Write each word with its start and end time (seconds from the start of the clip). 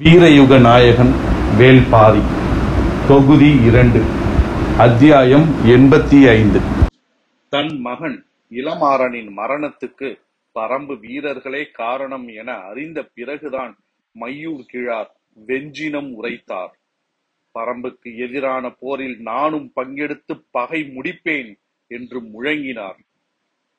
வீரயுக 0.00 0.60
நாயகன் 0.60 1.12
வேல்பாரி 1.58 2.22
தொகுதி 3.08 3.62
இரண்டு. 3.64 4.00
அத்தியாயம் 4.78 5.44
எண்பத்தி 5.66 6.28
ஐந்து. 6.28 6.60
தன் 7.48 7.80
மகன் 7.80 8.26
இளமாறனின் 8.50 9.28
மரணத்துக்கு 9.36 10.20
பரம்பு 10.54 11.00
வீரர்களே 11.00 11.70
காரணம் 11.72 12.28
என 12.28 12.52
அறிந்த 12.52 13.08
பிறகுதான் 13.14 13.78
மையூர் 14.20 14.64
கிழார் 14.66 15.16
வெஞ்சினம் 15.46 16.12
உரைத்தார். 16.12 16.78
பரம்புக்கு 17.58 18.16
எதிரான 18.16 18.74
போரில் 18.80 19.20
நானும் 19.20 19.72
பங்கெடுத்து 19.80 20.44
பகை 20.50 20.92
முடிப்பேன் 20.96 21.54
என்று 21.86 22.22
முழங்கினார். 22.22 22.98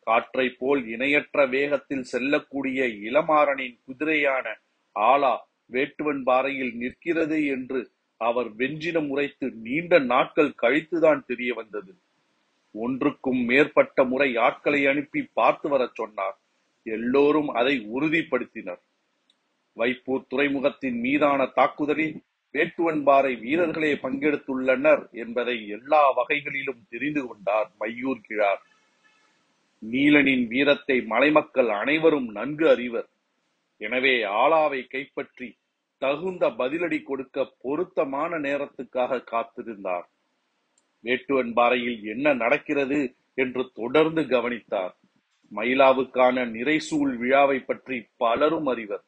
காற்றைப் 0.04 0.56
போல் 0.60 0.88
இணையற்ற 0.88 1.46
வேகத்தில் 1.46 2.04
செல்லக்கூடிய 2.04 2.84
இளமாறனின் 2.84 3.80
குதிரையான 3.88 4.46
ஆலா 5.00 5.36
வேட்டுவன் 5.72 6.24
பாறையில் 6.24 6.76
நிற்கிறது 6.76 7.46
என்று 7.46 7.92
அவர் 8.18 8.56
வெஞ்சினம் 8.56 9.08
உரைத்து 9.08 9.52
நீண்ட 9.52 10.00
நாட்கள் 10.00 10.54
கழித்துதான் 10.62 11.26
தெரிய 11.26 11.54
வந்தது. 11.54 11.96
ஒன்றுக்கும் 12.72 13.38
மேற்பட்ட 13.38 14.04
முறை 14.04 14.38
ஆட்களை 14.38 14.86
அனுப்பி 14.86 15.30
பார்த்து 15.34 15.70
வரச் 15.70 15.96
சொன்னார். 15.96 16.40
எல்லோரும் 16.84 17.48
அதை 17.48 17.88
உறுதிப்படுத்தினர். 17.96 18.82
வைப்பூர் 19.76 20.28
துறைமுகத்தின் 20.28 21.00
மீதான 21.00 21.46
தாக்குதலில் 21.46 22.24
வேட்டுவன்பாறை 22.54 23.40
வீரர்களே 23.40 23.94
பங்கெடுத்துள்ளனர் 23.94 25.12
என்பதை 25.12 25.68
எல்லா 25.68 26.10
வகைகளிலும் 26.10 26.86
தெரிந்து 26.90 27.28
கொண்டார் 27.28 27.72
மையூர் 27.80 28.22
கிழார். 28.22 28.62
நீலனின் 29.92 30.48
வீரத்தை 30.48 31.02
மலைமக்கள் 31.02 31.70
அனைவரும் 31.70 32.28
நன்கு 32.28 32.70
அறிவர். 32.70 33.08
எனவே 33.82 34.14
ஆலாவை 34.42 34.82
கைப்பற்றி 34.88 35.48
தகுந்த 36.02 36.46
பதிலடி 36.60 37.04
கொடுக்க 37.04 37.46
பொருத்தமான 37.64 38.40
நேரத்துக்காக 38.40 39.24
காத்திருந்தார். 39.32 40.08
வேட்டுவன் 41.04 41.54
பாறையில் 41.54 42.00
என்ன 42.04 42.34
நடக்கிறது 42.34 43.00
என்று 43.34 43.64
தொடர்ந்து 43.74 44.28
கவனித்தார். 44.28 44.94
மயிலாவுக்கான 45.52 46.46
நிறைசூழ் 46.56 47.14
விழாவை 47.18 47.60
பற்றி 47.60 47.98
பலரும் 48.18 48.68
அறிவர். 48.68 49.04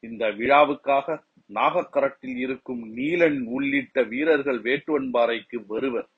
இந்த 0.00 0.24
விழாவுக்காக 0.30 1.16
நாகக்கரட்டில் 1.50 2.38
இருக்கும் 2.44 2.82
நீலன் 2.98 3.40
உள்ளிட்ட 3.46 4.02
வீரர்கள் 4.02 4.60
வேட்டுவன்பாறைக்கு 4.62 5.58
வருவர். 5.66 6.08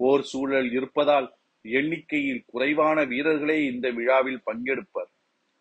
போர் 0.00 0.22
சூழல் 0.22 0.70
இருப்பதால் 0.72 1.28
எண்ணிக்கையில் 1.64 2.44
குறைவான 2.46 2.98
வீரர்களே 3.04 3.58
இந்த 3.64 3.86
விழாவில் 3.90 4.44
பங்கெடுப்பர். 4.46 5.10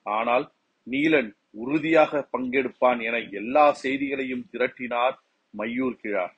ஆனால் 0.06 0.46
நீலன் 0.88 1.32
உறுதியாக 1.52 2.28
பங்கெடுப்பான் 2.38 3.00
என 3.04 3.18
எல்லா 3.32 3.72
செய்திகளையும் 3.72 4.46
திரட்டினார் 4.52 5.16
மையூர் 5.54 5.98
கிழார். 6.02 6.36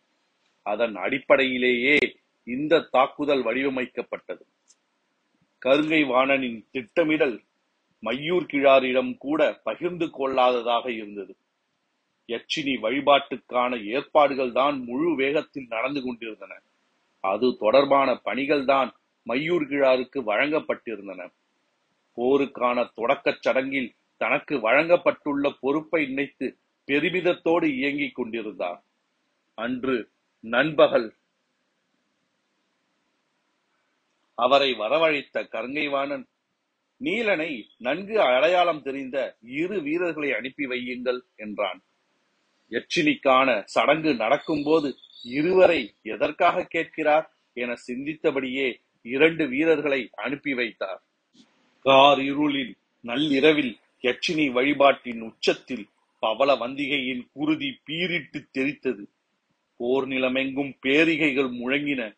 அதன் 0.65 0.95
அடிப்படையிலேயே 0.95 1.97
இந்த 2.43 2.79
தாக்குதல் 2.79 3.43
வடிவமைக்கப்பட்டது. 3.43 4.43
கருங்கை 5.65 6.01
வாணனின் 6.05 6.67
திட்டமிடல் 6.71 7.43
மையூர் 8.03 8.45
கிழாரிடம் 8.45 9.17
கூட 9.17 9.53
பகிர்ந்து 9.63 10.05
கொள்ளாததாக 10.05 10.85
இருந்தது. 10.91 11.35
யட்சினி 12.29 12.73
வழிபாட்டுக்கான 12.79 13.85
ஏற்பாடுகள் 13.85 14.51
தான் 14.51 14.83
முழு 14.83 15.15
வேகத்தில் 15.15 15.67
நடந்து 15.67 16.01
கொண்டிருந்தன. 16.01 16.61
அது 17.23 17.57
தொடர்பான 17.57 18.15
பணிகள் 18.15 18.65
தான் 18.65 18.89
மையூர் 19.27 19.65
கிழாருக்கு 19.71 20.19
வழங்கப்பட்டிருந்தன. 20.25 21.29
போருக்கான 22.17 22.89
தொடக்கச் 22.95 23.41
சடங்கில் 23.41 23.95
தனக்கு 24.21 24.55
வழங்கப்பட்டுள்ள 24.57 25.45
பொறுப்பை 25.59 26.01
நினைத்து 26.05 26.47
பெருமிதத்தோடு 26.87 27.67
இயங்கிக் 27.79 28.15
கொண்டிருந்தார் 28.15 28.81
அன்று 29.57 29.95
நண்பகல் 30.43 31.07
அவரை 34.37 34.69
வரவழைத்த 34.81 35.37
கருங்கைவாணன் 35.53 36.25
நீலனை 37.01 37.51
நன்கு 37.77 38.15
அடையாளம் 38.21 38.81
தெரிந்த 38.81 39.17
இரு 39.61 39.77
வீரர்களை 39.81 40.29
அனுப்பி 40.37 40.65
வையுங்கள் 40.71 41.19
என்றான். 41.35 41.79
யட்சினிக்கான 42.71 43.49
சடங்கு 43.65 44.11
நடக்கும்போது 44.15 44.89
இருவரை 45.37 45.81
எதற்காக 46.13 46.65
கேட்கிறார் 46.75 47.27
என 47.57 47.75
சிந்தித்தபடியே 47.87 48.67
இரண்டு 49.05 49.43
வீரர்களை 49.47 50.01
அனுப்பி 50.25 50.53
வைத்தார். 50.53 51.01
கார் 51.85 52.21
இருளில் 52.31 52.73
நள்ளிரவில் 53.05 53.73
யட்சினி 54.01 54.51
வழிபாட்டின் 54.51 55.21
உச்சத்தில் 55.21 55.87
பவள 56.19 56.55
வந்திகையின் 56.55 57.23
குருதி 57.33 57.79
பீரிட்டு 57.87 58.47
தெரித்தது 58.57 59.03
போர் 59.75 60.07
நிலமெங்கும் 60.07 60.77
பேரிகைகள் 60.85 61.51
முழங்கின. 61.51 62.17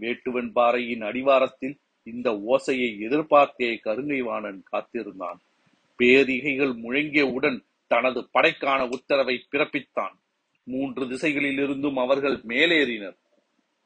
வேட்டுவன் 0.00 0.52
பாறையின் 0.52 1.00
அடிவாரத்தில் 1.00 1.78
இந்த 2.02 2.30
ஓசையை 2.48 2.98
எதிர்பார்த்தே 2.98 3.78
கருங்கைவாணன் 3.84 4.62
காத்திருந்தான். 4.62 5.38
பேரிகைகள் 5.98 6.74
முழங்கியவுடன் 6.82 7.64
தனது 7.86 8.28
படைக்கான 8.32 8.88
உத்தரவை 8.88 9.46
பிறப்பித்தான். 9.50 10.14
மூன்று 10.62 11.08
திசைகளில் 11.08 11.58
இருந்தும் 11.58 11.96
அவர்கள் 11.96 12.36
மேலேறினர். 12.36 13.16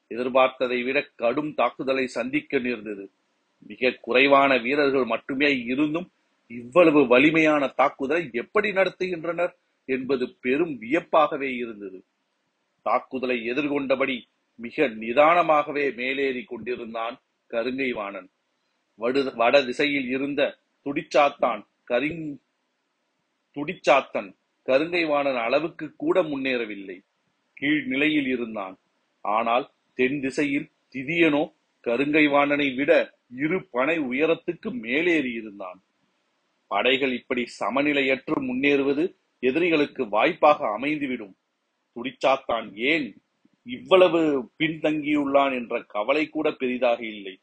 எதிர்பார்த்ததை 0.09 0.85
விட 0.85 1.11
கடும் 1.15 1.55
தாக்குதலை 1.55 2.07
சந்திக்க 2.07 2.59
நேர்ந்தது. 2.59 3.11
மிக 3.59 3.99
குறைவான 4.01 4.59
வீரர்கள் 4.59 5.05
மட்டுமே 5.05 5.59
இருந்தும் 5.65 6.11
இவ்வளவு 6.59 7.01
வலிமையான 7.07 7.65
தாக்குதலை 7.81 8.25
எப்படி 8.43 8.69
நடத்துகின்றனர் 8.71 9.53
என்பது 9.89 10.25
பெரும் 10.45 10.75
வியப்பாகவே 10.83 11.51
இருந்தது. 11.63 11.99
தாக்குதலை 12.87 13.37
எதிர்கொண்டபடி 13.53 14.17
மிக 14.61 14.87
நிதானமாகவே 15.03 15.85
மேலேறி 16.01 16.43
கொண்டிருந்தான் 16.45 17.17
கருங்கைவாணன். 17.51 18.29
வடு 19.01 19.21
வட 19.43 19.57
திசையில் 19.63 20.09
இருந்த 20.09 20.41
துடிச்சாத்தான் 20.87 21.63
கரிங் 21.91 22.25
துடிச்சாத்தன் 23.57 24.31
கருங்கைவாணன் 24.69 25.39
அளவுக்கு 25.47 25.87
கூட 25.97 26.17
முன்னேறவில்லை. 26.23 26.99
கீழ் 27.57 27.83
நிலையில் 27.87 28.29
இருந்தான். 28.35 28.77
ஆனால் 29.25 29.67
தென் 29.99 30.21
திசையில் 30.21 30.69
திதியனோ 30.95 31.43
கருங்கைவாணனை 31.85 32.69
விட 32.75 32.93
இரு 33.45 33.59
பனை 33.75 33.97
உயரத்துக்கு 34.11 34.71
மேலேறி 34.85 35.33
இருந்தான் 35.33 35.79
படைகள் 36.73 37.13
இப்படி 37.13 37.43
சமநிலையற்று 37.61 38.35
முன்னேறுவது 38.41 39.05
எதிரிகளுக்கு 39.39 40.03
வாய்ப்பாக 40.09 40.79
அமைந்துவிடும். 40.79 41.35
துடிச்சாத்தான் 41.95 42.69
ஏன்? 42.75 43.09
இவ்வளவு 43.67 44.21
பின்தங்கியுள்ளான் 44.59 45.53
என்ற 45.55 45.83
கவலை 45.95 46.29
கூட 46.29 46.47
பெரிதாக 46.53 47.01
இல்லை. 47.05 47.35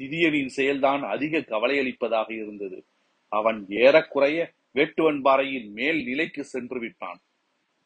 திதியனின் 0.00 0.50
செயல்தான் 0.56 1.02
அதிக 1.14 1.40
கவலை 1.42 1.76
அளிப்பதாக 1.78 2.28
இருந்தது. 2.34 2.78
அவன் 3.32 3.66
ஏறக்குறைய 3.68 4.38
வேட்டுவன் 4.74 5.20
பாறையின் 5.20 5.70
மேல் 5.72 6.04
நிலைக்கு 6.04 6.44
சென்று 6.44 6.78
விட்டான். 6.78 7.20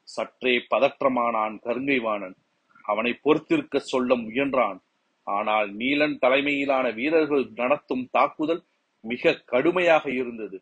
சற்றே 0.08 0.54
பதற்றமானான் 0.74 1.56
கருங்கைவாணன். 1.66 2.36
அவனை 2.82 3.12
பொறுத்திருக்க 3.22 3.78
சொல்ல 3.92 4.16
முயன்றான். 4.16 4.78
ஆனால் 5.26 5.68
நீலன் 5.76 6.18
தலைமையிலான 6.18 6.86
வீரர்கள் 6.90 7.46
நடத்தும் 7.54 8.04
தாக்குதல் 8.10 8.62
மிக 9.04 9.34
கடுமையாக 9.52 10.04
இருந்தது. 10.12 10.58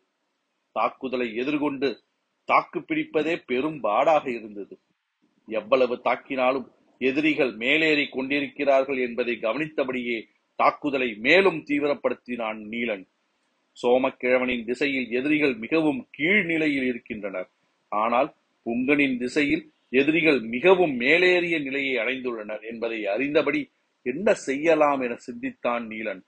தாக்குதலை 0.79 1.27
எதிர்கொண்டு 1.35 1.89
தாக்கு 2.49 2.79
பிடிப்பதே 2.79 3.35
பெரும் 3.45 3.79
பாடாக 3.83 4.25
இருந்தது. 4.31 4.75
எவ்வளவு 5.47 5.95
தாக்கினாலும் 6.07 6.67
எதிரிகள் 7.01 7.51
மேலேறி 7.61 8.05
கொண்டிருக்கிறார்கள் 8.09 8.99
என்பதை 9.07 9.33
கவனித்தபடியே 9.45 10.17
தாக்குதலை 10.59 11.09
மேலும் 11.25 11.59
தீவிரப்படுத்தினான் 11.67 12.59
நீலன். 12.73 13.05
சோமக்கிழவனின் 13.77 14.63
திசையில் 14.69 15.07
எதிரிகள் 15.19 15.53
மிகவும் 15.63 16.01
கீழ்நிலையில் 16.17 16.87
இருக்கின்றனர். 16.91 17.49
ஆனால் 17.91 18.29
புங்கனின் 18.65 19.15
திசையில் 19.17 19.63
எதிரிகள் 20.01 20.39
மிகவும் 20.55 20.95
மேலேறிய 20.99 21.55
நிலையை 21.67 21.93
அடைந்துள்ளனர் 22.01 22.63
என்பதை 22.71 22.99
அறிந்தபடி 23.13 23.61
என்ன 24.05 24.33
செய்யலாம் 24.47 25.01
என 25.05 25.13
சிந்தித்தான் 25.27 25.85
நீலன். 25.91 26.21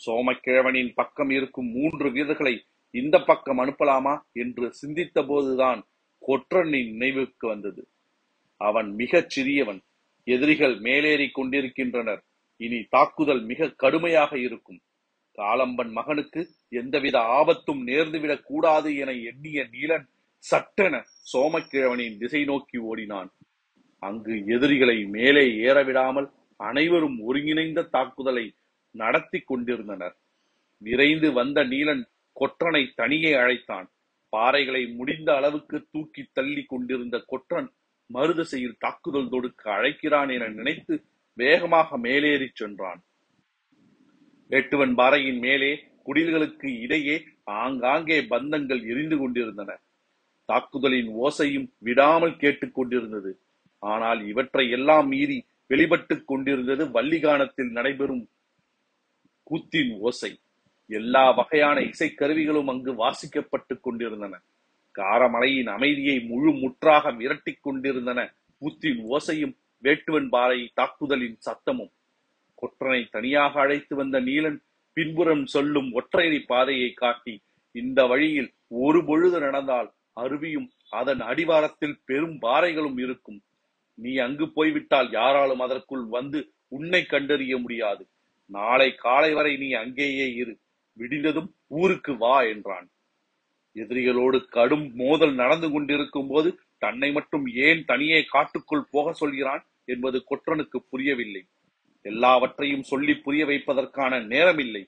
சோமக்கிழவனின் 0.00 0.90
பக்கம் 0.94 1.30
இருக்கும் 1.30 1.68
மூன்று 1.76 2.08
வீரர்களை 2.16 2.54
இந்த 2.90 3.18
பக்கம் 3.18 3.58
அனுப்பலாமா 3.58 4.20
என்று 4.32 4.74
சிந்தித்த 4.74 5.22
போதுதான் 5.22 5.88
கொற்றனின் 6.26 6.90
நினைவுக்கு 6.90 7.48
வந்தது. 7.48 7.88
அவன் 8.56 8.94
மிகச் 8.94 9.38
சிறியவன். 9.38 9.80
எதிரிகள் 10.24 10.80
மேலேறி 10.80 11.28
கொண்டிருக்கின்றனர். 11.28 12.24
இனி 12.56 12.82
தாக்குதல் 12.82 13.42
மிக 13.42 13.70
கடுமையாக 13.70 14.38
இருக்கும். 14.38 14.80
காலம்பன் 15.36 15.90
மகனுக்கு 15.90 16.48
எந்தவித 16.68 17.18
ஆபத்தும் 17.18 17.86
நேர்ந்துவிடக் 17.86 18.42
கூடாது 18.42 18.96
என 18.96 19.12
எண்ணிய 19.12 19.68
நீலன் 19.72 20.06
சட்டென 20.38 21.04
சோமக்கிழவனின் 21.32 22.18
திசை 22.18 22.44
நோக்கி 22.44 22.78
ஓடினான். 22.78 23.32
அங்கு 23.98 24.42
எதிரிகளை 24.46 25.04
மேலே 25.04 25.44
ஏறவிடாமல் 25.46 26.30
அனைவரும் 26.56 27.20
ஒருங்கிணைந்த 27.20 27.82
தாக்குதலை 27.82 28.54
நடத்தி 28.90 29.38
கொண்டிருந்தனர். 29.38 30.16
விரைந்து 30.78 31.32
வந்த 31.32 31.64
நீலன் 31.64 32.04
கொற்றனை 32.40 32.92
தனியே 32.94 33.32
அழைத்தான். 33.32 33.90
பாறைகளை 34.36 34.94
முடிந்த 34.94 35.34
அளவுக்கு 35.34 35.86
தூக்கி 35.90 36.26
தள்ளி 36.32 36.64
கொண்டிருந்த 36.64 37.24
கொற்றன் 37.26 37.68
மறுதிசையில் 38.06 38.76
தாக்குதல் 38.78 39.28
தொடுக்க 39.28 39.72
அழைக்கிறான் 39.72 40.28
என 40.28 40.48
நினைத்து 40.48 41.04
வேகமாக 41.32 41.98
மேலேறிச் 41.98 42.54
சென்றான். 42.54 43.02
வேட்டுவன் 44.50 44.94
பாறையின் 44.94 45.38
மேலே 45.38 45.84
குடில்களுக்கு 46.06 46.80
இடையே 46.80 47.24
ஆங்காங்கே 47.44 48.20
பந்தங்கள் 48.20 48.86
எரிந்து 48.86 49.18
கொண்டிருந்தன. 49.18 49.80
தாக்குதலின் 50.44 51.08
ஓசையும் 51.08 51.72
விடாமல் 51.78 52.36
கேட்டுக் 52.36 52.74
கொண்டிருந்தது. 52.74 53.40
ஆனால் 53.78 54.26
இவற்றை 54.26 54.70
எல்லாம் 54.70 55.08
மீறி 55.08 55.46
வெளிப்பட்டுக் 55.68 56.26
கொண்டிருந்தது 56.26 56.86
வள்ளிகானத்தில் 56.86 57.70
நடைபெறும் 57.70 58.28
கூத்தின் 59.42 59.98
ஓசை. 59.98 60.40
எல்லா 60.88 61.30
வகையான 61.30 61.80
இசைக்கருவிகளும் 61.80 62.70
அங்கு 62.70 62.92
வாசிக்கப்பட்டு 62.92 63.80
கொண்டிருந்தன. 63.80 64.40
காரமலையின் 64.98 65.66
அமைதியை 65.66 66.20
முழு 66.20 66.52
முற்றாக 66.52 67.12
மிரட்டி 67.12 67.54
கொண்டிருந்தன. 67.60 68.34
புத்தின் 68.60 69.00
ஓசையும் 69.08 69.54
வேட்டுவன் 69.82 70.28
பாறை 70.28 70.70
தாக்குதலின் 70.74 71.38
சத்தமும். 71.38 71.92
கொற்றனை 72.54 73.08
தனியாக 73.10 73.60
அழைத்து 73.60 73.96
வந்த 73.96 74.20
நீலன் 74.20 74.58
பின்புறம் 74.92 75.46
சொல்லும் 75.46 75.92
ஒற்றையடி 75.92 76.40
பாதையை 76.46 76.92
காட்டி 76.92 77.42
இந்த 77.72 78.06
வழியில் 78.06 78.54
ஒரு 78.68 79.04
பொழுது 79.04 79.40
நடந்தால் 79.40 79.92
அருவியும் 80.20 80.68
அதன் 80.90 81.20
அடிவாரத்தில் 81.20 82.00
பெரும் 82.04 82.38
பாறைகளும் 82.40 82.98
இருக்கும். 83.00 83.40
நீ 83.94 84.16
அங்கு 84.16 84.52
போய்விட்டால் 84.52 85.10
யாராலும் 85.10 85.60
அதற்குள் 85.60 86.04
வந்து 86.04 86.52
உன்னை 86.68 87.04
கண்டறிய 87.04 87.56
முடியாது. 87.56 88.06
நாளை 88.46 88.94
காலை 88.94 89.32
வரை 89.32 89.56
நீ 89.56 89.72
அங்கேயே 89.72 90.32
இரு. 90.32 90.58
விடிந்ததும் 90.98 91.50
ஊருக்கு 91.66 92.12
வா 92.16 92.36
என்றான். 92.42 92.86
எதிரிகளோடு 93.76 94.38
கடும் 94.48 94.86
மோதல் 94.94 95.34
நடந்து 95.34 95.68
கொண்டிருக்கும் 95.70 96.28
போது 96.28 96.48
தன்னை 96.78 97.12
மட்டும் 97.12 97.46
ஏன் 97.66 97.84
தனியே 97.84 98.20
காட்டுக்குள் 98.28 98.88
போக 98.90 99.12
சொல்கிறான் 99.12 99.62
என்பது 99.84 100.18
கொற்றனுக்கு 100.30 100.78
புரியவில்லை. 100.90 101.42
எல்லாவற்றையும் 102.04 102.82
சொல்லி 102.82 103.14
புரிய 103.16 103.44
வைப்பதற்கான 103.46 104.20
நேரமில்லை. 104.32 104.82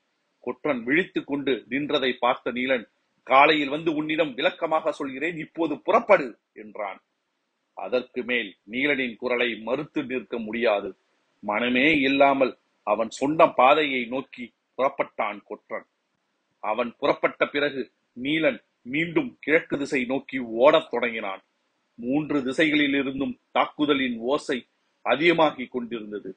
கொற்றன் 0.45 0.81
விழித்துக் 0.83 1.27
கொண்டு 1.27 1.53
நின்றதை 1.71 2.11
பார்த்த 2.19 2.53
நீலன் 2.53 2.87
காலையில் 3.27 3.69
வந்து 3.69 3.91
உன்னிடம் 3.95 4.35
விளக்கமாக 4.35 4.93
சொல்கிறேன் 4.93 5.37
இப்போது 5.37 5.75
புறப்படு 5.79 6.29
என்றான். 6.53 7.01
அதற்கு 7.77 8.21
மேல் 8.25 8.51
நீலனின் 8.71 9.17
குரலை 9.17 9.49
மறுத்து 9.59 10.01
நிற்க 10.05 10.39
முடியாது. 10.39 10.91
மனமே 11.43 11.89
இல்லாமல் 12.01 12.53
அவன் 12.87 13.11
சொன்ன 13.11 13.47
பாதையை 13.51 14.03
நோக்கி 14.05 14.45
புறப்பட்டான் 14.79 15.41
கொற்றன். 15.45 15.87
அவன் 16.61 16.95
புறப்பட்ட 16.99 17.47
பிறகு 17.47 17.91
நீலன் 18.23 18.63
மீண்டும் 18.83 19.37
கிழக்கு 19.41 19.79
திசை 19.79 20.05
நோக்கி 20.05 20.39
ஓடத் 20.39 20.91
தொடங்கினான். 20.91 21.43
மூன்று 21.95 22.45
திசைகளில் 22.45 22.95
இருந்தும் 22.95 23.39
தாக்குதலின் 23.51 24.19
ஓசை 24.19 24.67
அதிகமாகிக் 25.03 25.71
கொண்டிருந்தது. 25.71 26.37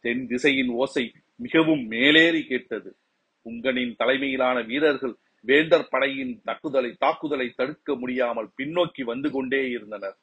தென் 0.00 0.26
திசையின் 0.26 0.68
ஓசை 0.68 1.12
மிகவும் 1.36 1.86
மேலேறி 1.86 2.46
கேட்டது. 2.46 2.96
உங்கனின் 3.44 3.96
தலைமையிலான 3.96 4.60
வீரர்கள் 4.60 5.14
வேந்தர் 5.40 5.88
படையின் 5.88 6.40
தாக்குதலை 6.44 6.94
தாக்குதலை 6.98 7.50
தடுக்க 7.50 7.94
முடியாமல் 7.94 8.50
பின்னோக்கி 8.56 9.02
வந்து 9.02 9.30
கொண்டே 9.30 9.68
இருந்தனர். 9.68 10.16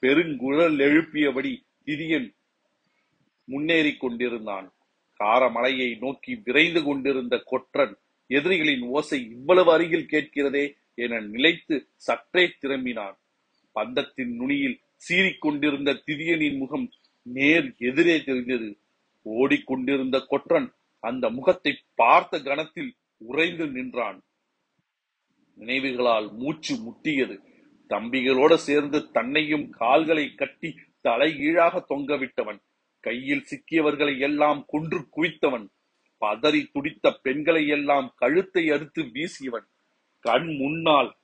பெருங்குழல் 0.00 0.78
எழுப்பியபடி 0.78 1.62
திதியன் 1.84 2.34
முன்னேறிக் 3.44 4.00
கொண்டிருந்தான். 4.00 4.72
காரமலையை 5.24 5.98
நோக்கி 5.98 6.34
விரைந்து 6.44 6.82
கொண்டிருந்த 6.82 7.42
கொற்றன் 7.44 7.96
எதிரிகளின் 8.26 8.82
ஓசை 8.82 9.28
இவ்வளவு 9.30 9.72
அருகில் 9.72 10.10
கேட்கிறதே 10.10 10.74
என 10.94 11.20
நிலைத்து 11.20 11.88
சற்றே 11.96 12.44
திரும்பினான். 12.46 13.16
பந்தத்தின் 13.74 14.34
நுனியில் 14.34 14.80
சீறிக்கொண்டிருந்த 15.08 16.02
திதியனின் 16.06 16.58
முகம் 16.58 16.90
நேர் 17.22 17.74
எதிரே 17.78 18.22
தெரிந்தது. 18.22 18.78
ஓடிக்கொண்டிருந்த 19.22 20.20
கொற்றன் 20.20 20.72
அந்த 20.98 21.30
முகத்தை 21.30 21.78
பார்த்த 21.94 22.40
கணத்தில் 22.40 22.94
உறைந்து 23.16 23.66
நின்றான். 23.66 24.24
நினைவுகளால் 25.54 26.32
மூச்சு 26.32 26.74
முட்டியது. 26.76 27.36
தம்பிகளோடு 27.88 28.54
சேர்ந்து 28.54 29.10
தன்னையும் 29.10 29.70
கால்களை 29.70 30.34
கட்டி 30.34 30.78
தலைகீழாக 31.00 31.84
தொங்கவிட்டவன். 31.88 32.58
கையில் 33.00 33.44
சிக்கியவர்களை 33.50 34.18
எல்லாம் 34.18 34.64
கொன்று 34.66 35.08
குவித்தவன். 35.16 35.66
பதறி 36.24 36.70
துடித்த 36.72 37.12
பெண்களை 37.12 37.66
எல்லாம் 37.66 38.12
கழுத்தை 38.16 38.70
அறுத்து 38.70 39.02
வீசியவன். 39.12 39.66
கண் 40.18 40.56
முன்னால் 40.56 41.16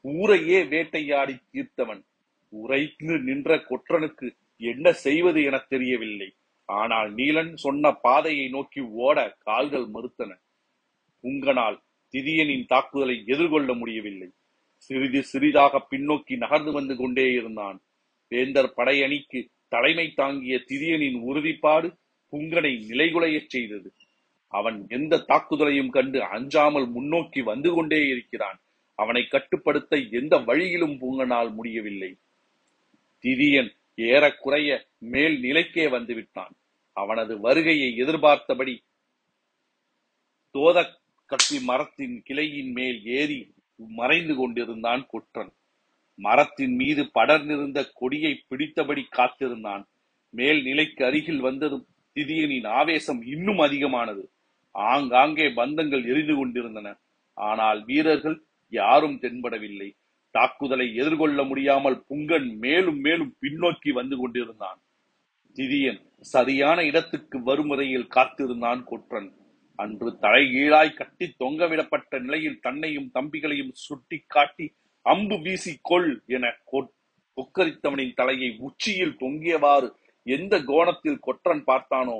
ஊரையே 0.00 0.64
வேட்டையாடி 0.64 1.36
தீர்த்தவன். 1.52 2.02
உரைத்து 2.48 3.18
நின்ற 3.18 3.56
கொற்றனுக்கு 3.56 4.36
என்ன 4.56 4.92
செய்வது 4.92 5.42
என 5.42 5.58
தெரியவில்லை. 5.58 6.34
ஆனால் 6.64 7.14
நீலன் 7.14 7.54
சொன்ன 7.54 7.92
பாதையை 7.92 8.48
நோக்கி 8.48 8.80
ஓட 8.80 9.36
கால்கள் 9.38 9.86
மறுத்தன. 9.86 10.30
புங்கனால் 11.22 11.78
திதியனின் 12.14 12.66
தாக்குதலை 12.66 13.22
எதிர்கொள்ள 13.26 13.74
முடியவில்லை. 13.74 14.28
சிறிது 14.76 15.22
சிறிதாக 15.22 15.86
பின்னோக்கி 15.90 16.36
நகர்ந்து 16.36 16.72
வந்து 16.72 16.96
கொண்டே 16.96 17.32
இருந்தான். 17.32 17.78
வேந்தர் 18.28 18.72
படையணிக்கு 18.76 19.48
தலைமை 19.68 20.12
தாங்கிய 20.14 20.56
திதியனின் 20.68 21.18
உறுதிப்பாடு 21.20 21.88
புங்கனை 22.32 22.72
நிலைகுலையச் 22.88 23.48
செய்தது. 23.48 23.92
அவன் 24.48 24.86
எந்த 24.88 25.24
தாக்குதலையும் 25.28 25.90
கண்டு 25.90 26.22
அஞ்சாமல் 26.22 26.88
முன்னோக்கி 26.88 27.42
வந்து 27.42 27.70
கொண்டே 27.74 28.06
இருக்கிறான். 28.06 28.58
அவனை 28.94 29.26
கட்டுப்படுத்த 29.26 29.96
எந்த 29.96 30.38
வழியிலும் 30.38 30.96
பூங்கனால் 31.00 31.54
முடியவில்லை. 31.54 32.18
திதியன் 33.24 33.70
ஏறக்குறைய 33.94 34.88
மேல் 34.98 35.42
நிலைக்கே 35.42 35.90
வந்து 35.90 36.14
விட்டான். 36.14 36.54
அவனது 36.92 37.40
வருகையை 37.40 37.96
எதிர்பார்த்தபடி 37.96 38.82
தோத 40.50 40.78
கட்டி 41.26 41.60
மரத்தின் 41.60 42.22
கிளையின் 42.28 42.72
மேல் 42.72 43.04
ஏறி 43.04 43.54
மறைந்து 43.76 44.34
கொண்டிருந்தான் 44.34 45.06
குற்றன். 45.06 45.52
மரத்தின் 46.14 46.74
மீது 46.74 47.10
படர்ந்திருந்த 47.14 47.90
கொடியை 47.94 48.44
பிடித்தபடி 48.50 49.04
காத்திருந்தான். 49.08 49.84
மேல் 50.30 50.62
நிலைக்கு 50.62 51.04
அருகில் 51.04 51.40
வந்ததும் 51.40 51.86
திதியனின் 52.16 52.66
ஆவேசம் 52.66 53.22
இன்னும் 53.22 53.58
அதிகமானது. 53.58 54.30
ஆங்காங்கே 54.86 55.46
பந்தங்கள் 55.60 56.04
எரிந்து 56.10 56.34
கொண்டிருந்தன. 56.36 56.88
ஆனால் 57.36 57.80
வீரர்கள் 57.84 58.38
யாரும் 58.72 59.16
தென்படவில்லை. 59.22 59.88
தாக்குதலை 60.34 60.86
எதிர்கொள்ள 60.94 61.38
முடியாமல் 61.44 61.98
புங்கன் 62.08 62.48
மேலும் 62.64 63.00
மேலும் 63.00 63.32
பின்னோக்கி 63.42 63.90
வந்து 63.92 64.16
கொண்டிருந்தான். 64.18 64.78
திதியன் 65.56 66.00
சரியான 66.34 66.78
இடத்துக்கு 66.84 67.38
வரும் 67.42 67.70
வரையில் 67.72 68.08
காத்திருந்தான் 68.16 68.82
கொற்றன். 68.84 69.30
அன்று 69.78 70.10
தலைகீழாய் 70.24 70.98
கட்டி 71.00 71.26
தொங்கவிடப்பட்ட 71.42 72.18
நிலையில் 72.18 72.60
தன்னையும் 72.60 73.10
தம்பிகளையும் 73.14 73.72
சுட்டி 73.86 74.18
காட்டி 74.26 74.66
அம்பு 75.06 75.36
வீசி 75.44 75.72
கொள் 75.82 76.10
என 76.36 76.46
கொக்கரித்தவனின் 76.72 78.16
தலையை 78.20 78.48
உச்சியில் 78.66 79.18
தொங்கியவாறு 79.20 79.88
எந்த 80.26 80.54
கோணத்தில் 80.70 81.22
கொற்றன் 81.26 81.62
பார்த்தானோ 81.64 82.18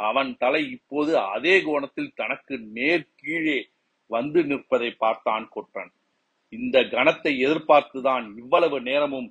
அவன் 0.00 0.30
தலை 0.36 0.62
இப்போது 0.70 1.12
அதே 1.34 1.54
கோணத்தில் 1.62 2.14
தனக்கு 2.14 2.54
நேர் 2.72 3.06
கீழே 3.14 3.58
வந்து 4.10 4.40
நிற்பதை 4.44 4.90
பார்த்தான் 4.94 5.46
கொற்றன். 5.48 5.92
இந்த 6.52 6.76
கணத்தை 6.94 7.32
எதிர்பார்த்துதான் 7.46 8.24
இவ்வளவு 8.36 8.78
நேரமும் 8.80 9.28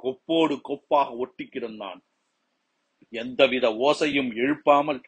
கொப்போடு 0.00 0.54
கொப்பாக 0.68 1.08
ஒட்டி 1.16 1.44
கிடந்தான். 1.46 2.00
எந்தவித 3.12 3.66
ஓசையும் 3.88 4.30
எழுப்பாமல் 4.42 5.00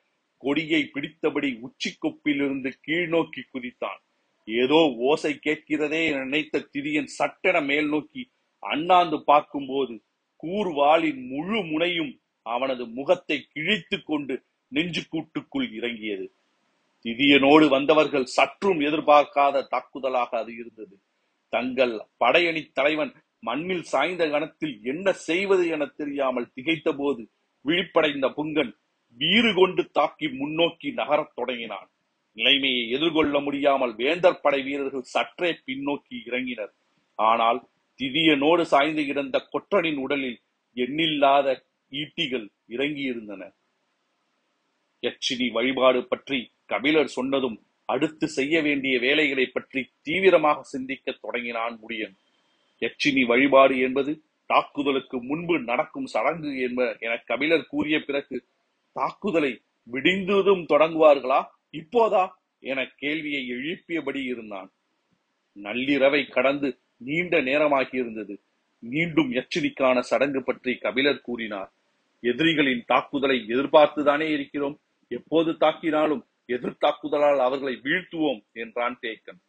கொடியை 0.42 0.80
பிடித்தபடி 0.94 1.50
உச்சி 1.60 1.90
கொப்பிலிருந்து 2.02 2.70
கீழ் 2.80 3.08
நோக்கி 3.08 3.42
குதித்தான். 3.44 4.00
ஏதோ 4.48 4.80
ஓசை 5.10 5.32
கேட்கிறதே 5.46 6.02
நினைத்த 6.16 6.64
திதியன் 6.72 7.10
சட்டென 7.18 7.56
மேல் 7.60 7.88
நோக்கி 7.88 8.22
அண்ணாந்து 8.62 9.18
பார்க்கும்போது 9.24 9.94
கூர்வாளின் 10.42 11.22
முழு 11.28 11.58
முனையும் 11.62 12.12
அவனது 12.46 12.84
முகத்தை 12.88 13.36
கிழித்துக் 13.52 14.06
கொண்டு 14.06 14.34
நெஞ்சு 14.76 15.02
கூட்டுக்குள் 15.12 15.68
இறங்கியது. 15.78 16.26
திதியனோடு 17.04 17.66
வந்தவர்கள் 17.68 18.26
சற்றும் 18.36 18.80
எதிர்பார்க்காத 18.80 19.66
தாக்குதலாக 19.72 20.30
அது 20.42 20.52
இருந்தது. 20.60 20.94
தங்கள் 21.52 21.94
படையணி 22.22 22.62
தலைவன் 22.78 23.12
மண்ணில் 23.42 23.84
சாய்ந்த 23.92 24.22
கணத்தில் 24.30 24.76
என்ன 24.92 25.06
செய்வது 25.28 25.64
என 25.74 25.84
தெரியாமல் 26.00 26.52
திகைத்த 26.56 26.90
போது 26.96 27.22
விழிப்படைந்த 27.64 28.26
புங்கன் 28.36 28.72
வீறு 29.20 29.50
கொண்டு 29.54 29.82
தாக்கி 29.98 30.26
முன்னோக்கி 30.40 30.88
நகரத் 31.00 31.34
தொடங்கினான். 31.34 31.88
நிலைமையை 32.36 32.84
எதிர்கொள்ள 32.96 33.34
முடியாமல் 33.40 33.92
வேந்தர் 34.00 34.40
படை 34.40 34.60
வீரர்கள் 34.62 35.10
சற்றே 35.14 35.50
பின்னோக்கி 35.66 36.16
இறங்கினர். 36.28 36.72
ஆனால் 37.18 37.60
திதியனோடு 38.00 38.62
சாய்ந்து 38.72 39.02
கிடந்த 39.06 39.36
கொற்றனின் 39.52 40.00
உடலில் 40.04 40.38
எண்ணில்லாத 40.76 41.48
ஈட்டிகள் 41.92 42.46
இறங்கியிருந்தன. 42.74 43.42
யட்சினி 45.04 45.52
வழிபாடு 45.52 46.04
பற்றி 46.04 46.38
கபிலர் 46.66 47.08
சொன்னதும் 47.08 47.62
அடுத்து 47.84 48.28
செய்ய 48.28 48.62
வேண்டிய 48.62 48.98
வேலைகளை 48.98 49.46
பற்றி 49.46 49.80
தீவிரமாக 50.02 50.62
சிந்திக்க 50.62 51.12
தொடங்கினான் 51.12 51.78
முடியன். 51.82 52.14
யட்சினி 52.80 53.26
வழிபாடு 53.26 53.78
என்பது 53.78 54.12
தாக்குதலுக்கு 54.46 55.22
முன்பு 55.22 55.58
நடக்கும் 55.60 56.06
சடங்கு 56.06 56.60
என்ப 56.60 56.96
என 57.00 57.16
கபிலர் 57.16 57.66
கூறிய 57.66 58.00
பிறகு 58.00 58.44
தாக்குதலை 58.92 59.52
விடிந்ததும் 59.90 60.64
தொடங்குவார்களா? 60.68 61.44
இப்போதா? 61.70 62.24
என 62.58 62.80
கேள்வியை 62.96 63.42
எழுப்பியபடி 63.50 64.24
இருந்தான். 64.24 64.72
நள்ளிரவை 65.62 66.30
கடந்து 66.30 66.68
நீண்ட 66.96 67.40
நேரமாகி 67.40 67.96
இருந்தது. 67.96 68.34
மீண்டும் 68.78 69.32
யட்சினிக்கான 69.32 70.00
சடங்கு 70.00 70.42
பற்றி 70.42 70.76
கபிலர் 70.76 71.20
கூறினார். 71.20 71.70
எதிரிகளின் 72.20 72.84
தாக்குதலை 72.86 73.38
எதிர்பார்த்துதானே 73.48 74.28
இருக்கிறோம். 74.32 74.76
எப்போது 75.18 75.50
தாக்கினாலும் 75.62 76.22
எதிர்த்தாக்குதலால் 76.48 77.40
அவர்களை 77.46 77.74
வீழ்த்துவோம் 77.84 78.40
என்றான் 78.62 78.96
தேக்கன். 79.02 79.40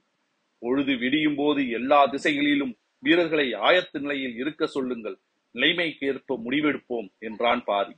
பொழுது 0.61 0.93
விடியும் 0.97 1.35
போது 1.35 1.61
எல்லா 1.69 1.99
திசைகளிலும் 2.05 2.73
வீரர்களை 2.99 3.47
ஆயத்த 3.67 3.99
நிலையில் 3.99 4.35
இருக்க 4.35 4.65
சொல்லுங்கள். 4.75 5.17
நிலைமைக்கு 5.55 6.05
ஏற்ப 6.07 6.37
முடிவெடுப்போம் 6.45 7.09
என்றான் 7.19 7.63
பாரி. 7.63 7.95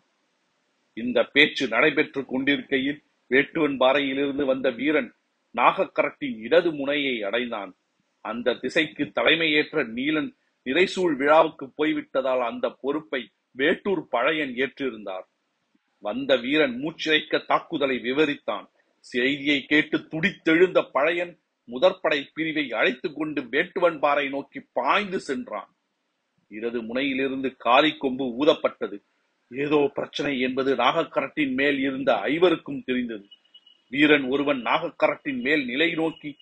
இந்த 0.97 1.19
பேச்சு 1.33 1.65
நடைபெற்று 1.67 2.21
கொண்டிருக்கையில் 2.25 2.99
வேட்டுவன் 3.31 3.77
பாறையிலிருந்து 3.77 4.43
வந்த 4.45 4.67
வீரன் 4.79 5.09
நாகக்கரட்டின் 5.55 6.37
இடது 6.45 6.69
முனையை 6.71 7.15
அடைந்தான். 7.23 7.71
அந்த 8.25 8.57
திசைக்கு 8.63 9.03
தலைமையேற்ற 9.11 9.83
நீலன் 9.97 10.29
நிறைசூழ் 10.65 11.15
விழாவுக்கு 11.15 11.65
போய்விட்டதால் 11.75 12.43
அந்த 12.49 12.65
பொறுப்பை 12.81 13.21
வேட்டூர் 13.57 14.03
பழையன் 14.13 14.53
ஏற்றிருந்தார். 14.55 15.25
வந்த 15.97 16.35
வீரன் 16.35 16.79
மூச்சிறைக்க 16.79 17.45
தாக்குதலை 17.45 17.97
விவரித்தான். 17.97 18.65
செய்தியை 18.99 19.65
கேட்டு 19.65 19.97
துடித்தெழுந்த 19.97 20.89
பழையன் 20.91 21.39
முதற்படை 21.71 22.27
பிரிவை 22.33 22.71
அழைத்துக் 22.71 23.15
கொண்டு 23.15 23.41
வேட்டுவன் 23.41 23.99
பாறை 23.99 24.29
நோக்கி 24.29 24.61
பாய்ந்து 24.73 25.19
சென்றான். 25.19 25.75
இடது 26.47 26.81
முனையிலிருந்து 26.81 27.55
காரி 27.57 27.97
கொம்பு 27.97 28.45
ஊதப்பட்டது. 28.45 29.03
ஏதோ 29.49 29.91
பிரச்சனை 29.93 30.39
என்பது 30.39 30.75
நாகக்கரட்டின் 30.75 31.53
மேல் 31.53 31.79
இருந்த 31.79 32.13
ஐவருக்கும் 32.13 32.83
தெரிந்தது. 32.83 33.27
வீரன் 33.89 34.23
ஒருவன் 34.23 34.63
நாகக்கரட்டின் 34.63 35.41
மேல் 35.41 35.65
நிலை 35.65 35.93
நோக்கி 35.93 36.37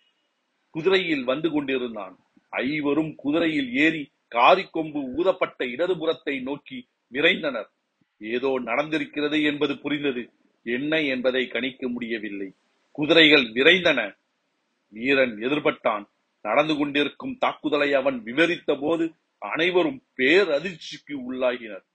குதிரையில் 0.70 1.24
வந்து 1.24 1.52
கொண்டிருந்தான். 1.52 2.18
ஐவரும் 2.50 3.16
குதிரையில் 3.16 3.74
ஏறி 3.74 4.12
காரி 4.28 4.68
கொம்பு 4.72 5.00
ஊதப்பட்ட 5.00 5.66
இடதுபுறத்தை 5.66 6.42
நோக்கி 6.42 6.88
விரைந்தனர். 7.12 7.70
ஏதோ 8.20 8.60
நடந்திருக்கிறது 8.60 9.44
என்பது 9.44 9.78
புரிந்தது. 9.78 10.32
என்ன 10.64 11.02
என்பதை 11.02 11.48
கணிக்க 11.48 11.90
முடியவில்லை. 11.90 12.54
குதிரைகள் 12.92 13.44
விரைந்தன. 13.44 14.18
வீரன் 14.90 15.38
எதிர்பட்டான். 15.38 16.06
நடந்து 16.42 16.76
கொண்டிருக்கும் 16.76 17.38
தாக்குதலை 17.38 17.94
அவன் 17.94 18.24
விவரித்த 18.24 18.78
போது 18.80 19.14
அனைவரும் 19.38 20.04
பேரதிர்ச்சிக்கு 20.18 21.14
உள்ளாகினர். 21.30 21.86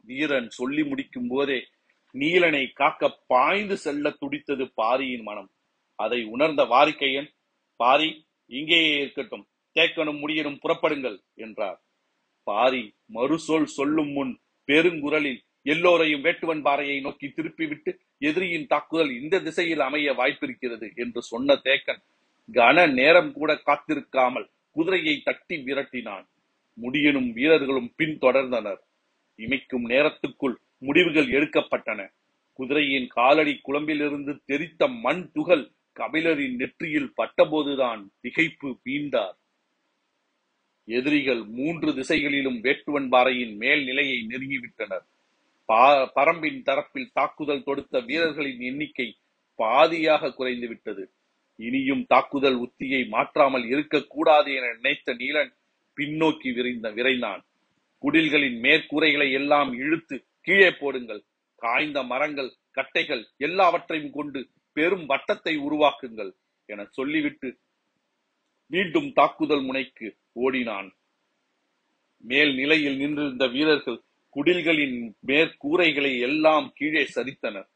வீரன் 0.00 0.48
சொல்லி 0.48 0.84
முடிக்கும் 0.84 1.28
போதே 1.28 1.66
நீலனை 2.12 2.72
காக்க 2.72 3.18
பாய்ந்து 3.26 3.76
செல்ல 3.76 4.10
துடித்தது 4.10 4.72
பாரியின் 4.74 5.22
மனம். 5.22 5.50
அதை 5.94 6.24
உணர்ந்த 6.24 6.64
வாரிக்கையன் 6.64 7.28
பாரி 7.76 8.26
இங்கேயே 8.46 9.00
இருக்கட்டும். 9.00 9.46
தேக்கனும் 9.74 10.20
முடியனும் 10.20 10.60
புறப்படுங்கள் 10.62 11.18
என்றார். 11.34 11.82
பாரி 12.42 12.94
மறுசொல் 13.14 13.64
சொல்லும் 13.64 14.12
முன் 14.12 14.40
பெருங்குரலில் 14.68 15.40
எல்லோரையும் 15.62 16.24
வேட்டுவன் 16.24 16.62
பாறையை 16.62 17.00
நோக்கி 17.00 17.26
திருப்பிவிட்டு 17.26 17.90
எதிரியின் 18.18 18.66
தாக்குதல் 18.66 19.12
இந்த 19.20 19.40
திசையில் 19.40 19.80
அமைய 19.80 20.12
வாய்ப்பிருக்கிறது 20.12 20.88
என்று 20.94 21.22
சொன்ன 21.22 21.54
தேக்கன் 21.64 22.02
கன 22.48 22.86
நேரம் 22.92 23.32
கூட 23.32 23.50
காத்திருக்காமல் 23.66 24.46
குதிரையை 24.76 25.14
தட்டி 25.24 25.56
விரட்டினான். 25.56 26.26
முடியனும் 26.78 27.30
வீரர்களும் 27.32 27.90
பின்தொடர்ந்தனர் 27.98 28.80
இமைக்கும் 29.38 29.84
நேரத்துக்குள் 29.88 30.56
முடிவுகள் 30.78 31.28
எடுக்கப்பட்டன. 31.28 32.00
குதிரையின் 32.58 33.06
காலடி 33.06 33.54
குழம்பிலிருந்து 33.64 34.32
தெரித்த 34.44 34.88
மண் 35.04 35.22
துகள் 35.32 35.64
கபிலரின் 35.96 36.56
நெற்றியில் 36.56 37.14
பட்டபோதுதான் 37.16 38.02
திகைப்பு 38.22 38.68
மீண்டார் 38.84 39.36
எதிரிகள் 40.88 41.42
மூன்று 41.56 41.90
திசைகளிலும் 41.94 42.58
வேட்டுவன் 42.62 43.08
பாறையின் 43.08 43.54
மேல் 43.56 43.82
நிலையை 43.84 44.18
நெருங்கிவிட்டனர். 44.28 45.04
பரம்பின் 46.16 46.60
தரப்பில் 46.68 47.12
தாக்குதல் 47.12 47.66
தொடுத்த 47.66 48.00
வீரர்களின் 48.00 48.62
எண்ணிக்கை 48.70 49.08
பாதியாக 49.58 50.32
குறைந்து 50.34 50.66
விட்டது 50.68 51.04
இனியும் 51.58 52.04
தாக்குதல் 52.06 52.58
உத்தியை 52.66 53.02
மாற்றாமல் 53.08 53.66
இருக்கக்கூடாது 53.68 54.50
என 54.54 54.70
நினைத்த 54.76 55.14
நீலன் 55.14 55.52
பின்னோக்கி 55.96 56.50
விரைந்த 56.54 56.88
விரைந்தான். 56.90 57.42
குடில்களின் 58.02 58.58
மேற்கூரைகளை 58.62 59.28
எல்லாம் 59.32 59.70
இழுத்து 59.82 60.16
கீழே 60.46 60.70
போடுங்கள். 60.80 61.22
காய்ந்த 61.62 61.98
மரங்கள் 62.02 62.50
கட்டைகள் 62.76 63.22
எல்லாவற்றையும் 63.36 64.12
கொண்டு 64.12 64.40
பெரும் 64.76 65.06
வட்டத்தை 65.08 65.54
உருவாக்குங்கள் 65.66 66.32
என 66.68 66.86
சொல்லிவிட்டு 66.98 67.48
மீண்டும் 68.72 69.08
தாக்குதல் 69.12 69.62
முனைக்கு 69.62 70.08
ஓடினான். 70.32 70.88
மேல் 72.24 72.52
நிலையில் 72.54 72.96
நின்றிருந்த 72.96 73.46
வீரர்கள் 73.46 73.98
குடில்களின் 74.36 74.96
மேற்கூரைகளை 75.26 76.12
எல்லாம் 76.20 76.66
கீழே 76.74 77.02
சரித்தனர். 77.14 77.68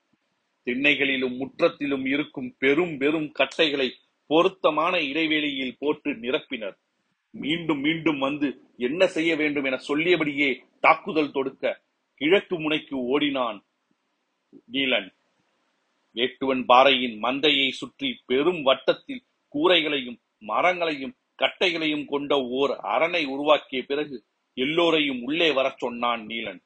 திண்ணைகளிலும் 0.66 1.34
முற்றத்திலும் 1.40 2.06
இருக்கும் 2.06 2.48
பெரும் 2.58 2.94
பெரும் 2.98 3.28
கட்டைகளை 3.32 3.88
பொருத்தமான 4.30 4.94
இடைவெளியில் 5.00 5.78
போட்டு 5.78 6.10
நிரப்பினர். 6.24 6.76
மீண்டும் 7.34 7.80
மீண்டும் 7.80 8.18
வந்து 8.18 8.48
என்ன 8.76 9.06
செய்ய 9.06 9.32
வேண்டும் 9.36 9.64
என 9.64 9.76
சொல்லியபடியே 9.88 10.50
தாக்குதல் 10.80 11.34
தொடுக்க 11.36 11.82
கிழக்கு 12.20 12.56
முனைக்கு 12.60 12.96
ஓடினான் 13.12 13.58
நீலன். 14.72 15.08
வேட்டுவன் 16.16 16.62
பாறையின் 16.70 17.16
மந்தையை 17.22 17.68
சுற்றி 17.80 18.08
பெரும் 18.26 18.62
வட்டத்தில் 18.62 19.24
கூரைகளையும் 19.54 20.18
மரங்களையும் 20.38 21.14
கட்டைகளையும் 21.42 22.04
கொண்ட 22.04 22.40
ஓர் 22.40 22.70
அரணை 22.70 23.24
உருவாக்கிய 23.24 23.84
பிறகு 23.86 24.24
எல்லோரையும் 24.54 25.22
உள்ளே 25.22 25.50
வரச் 25.50 25.78
சொன்னான் 25.78 26.26
நீலன். 26.26 26.60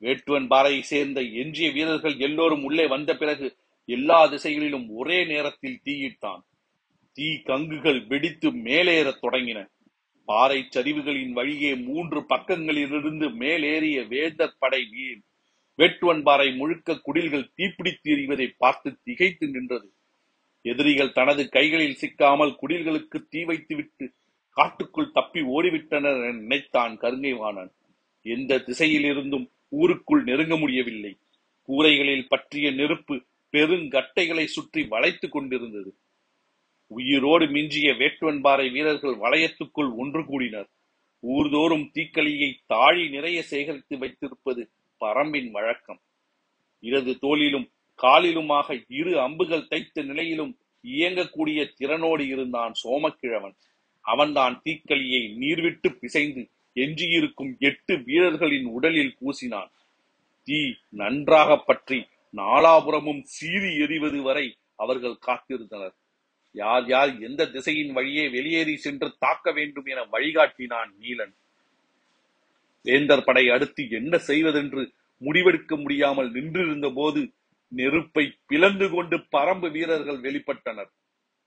வேட்டுவன் 0.00 0.46
பாறையை 0.46 0.82
சேர்ந்த 0.82 1.20
எஞ்சிய 1.20 1.70
வீரர்கள் 1.70 2.16
எல்லோரும் 2.16 2.64
உள்ளே 2.64 2.86
வந்த 2.86 3.16
பிறகு 3.16 3.56
எல்லா 3.84 4.26
திசைகளிலும் 4.26 4.88
ஒரே 4.90 5.24
நேரத்தில் 5.24 5.80
தீயிட்டான் 5.84 6.40
தீ 7.12 7.28
கங்குகள் 7.32 8.06
வெடித்து 8.06 8.50
மேலேறத் 8.50 9.22
தொடங்கின. 9.22 9.66
பாறை 10.24 10.68
சரிவுகளின் 10.76 11.32
வழியே 11.32 11.74
மூன்று 11.74 12.20
பக்கங்களிலிருந்து 12.20 13.28
மேலேறிய 13.28 14.08
வேந்தர் 14.08 14.56
படை 14.58 14.86
வீர் 14.92 15.20
வேட்டுவன் 15.76 16.22
பாறை 16.22 16.52
முழுக்க 16.52 16.98
குடில்கள் 16.98 17.50
தீப்பிடித்து 17.56 18.08
எறிவதை 18.08 18.50
பார்த்து 18.58 18.98
திகைத்து 19.02 19.48
நின்றது. 19.48 19.94
எதிரிகள் 20.62 21.12
தனது 21.12 21.48
கைகளில் 21.48 21.94
சிக்காமல் 21.94 22.56
குடில்களுக்கு 22.62 23.18
தீ 23.28 23.44
வைத்துவிட்டு 23.44 24.14
காட்டுக்குள் 24.56 25.12
தப்பி 25.12 25.40
ஓடிவிட்டனர் 25.40 26.18
என 26.28 26.38
நினைத்தான் 26.38 26.98
கருங்கைவாணன். 26.98 27.70
எந்த 28.22 28.58
திசையிலிருந்தும் 28.58 29.46
ஊருக்குள் 29.68 30.22
நெருங்க 30.22 30.56
முடியவில்லை. 30.56 31.18
கூரைகளில் 31.68 32.28
பற்றிய 32.28 32.70
நெருப்பு 32.70 33.24
பெருங்கட்டைகளை 33.52 34.44
சுற்றி 34.44 34.82
வளைத்துக் 34.84 35.32
கொண்டிருந்தது. 35.32 35.96
உயிரோடு 36.86 37.46
மிஞ்சிய 37.46 37.92
வேட்டுவன்பாறை 37.92 38.72
வீரர்கள் 38.72 39.16
வளையத்துக்குள் 39.16 39.90
ஒன்று 39.96 40.24
கூடினர். 40.24 40.68
ஊர்தோறும் 41.22 41.90
தீக்களியை 41.94 42.54
தாழி 42.66 43.08
நிறைய 43.08 43.42
சேகரித்து 43.42 43.98
வைத்திருப்பது 43.98 44.70
பரம்பின் 45.00 45.50
வழக்கம். 45.50 46.00
இடது 46.80 47.18
தோளிலும் 47.18 47.70
காலிலுமாக 48.00 48.68
இரு 48.88 49.12
அம்புகள் 49.20 49.68
தைத்த 49.68 50.02
நிலையிலும் 50.02 50.52
இயங்கக்கூடிய 50.84 51.60
திறனோடு 51.78 52.24
இருந்தான் 52.26 52.74
சோமக்கிழவன். 52.82 53.56
அவன்தான் 54.04 54.54
தீக்களியை 54.64 55.22
நீர்விட்டு 55.40 55.88
பிசைந்து 56.00 56.42
எஞ்சியிருக்கும் 56.76 57.52
எட்டு 57.58 57.94
வீரர்களின் 58.06 58.68
உடலில் 58.76 59.16
பூசினான். 59.20 59.70
தீ 60.48 60.60
நன்றாக 61.00 61.50
பற்றி 61.60 61.98
நாலாபுறமும் 62.34 63.22
சீறி 63.34 63.70
எறிவது 63.76 64.20
வரை 64.22 64.46
அவர்கள் 64.76 65.16
காத்திருந்தனர். 65.26 65.94
யார் 66.54 66.86
யார் 66.86 67.10
எந்த 67.18 67.42
திசையின் 67.46 67.92
வழியே 67.92 68.24
வெளியேறி 68.28 68.74
சென்று 68.76 69.08
தாக்க 69.18 69.52
வேண்டும் 69.52 69.88
என 69.92 70.00
வழிகாட்டினான் 70.14 70.90
நீலன். 71.00 71.34
வேந்தர் 72.84 73.24
படை 73.24 73.44
அடுத்து 73.48 73.82
என்ன 73.90 74.14
செய்வதென்று 74.28 74.82
முடிவெடுக்க 75.22 75.74
முடியாமல் 75.76 76.30
நின்றிருந்த 76.30 76.88
போது 76.90 77.20
நெருப்பை 77.78 78.24
பிளந்து 78.46 78.90
கொண்டு 78.90 79.16
பரம்பு 79.36 79.68
வீரர்கள் 79.70 80.20
வெளிப்பட்டனர். 80.20 80.90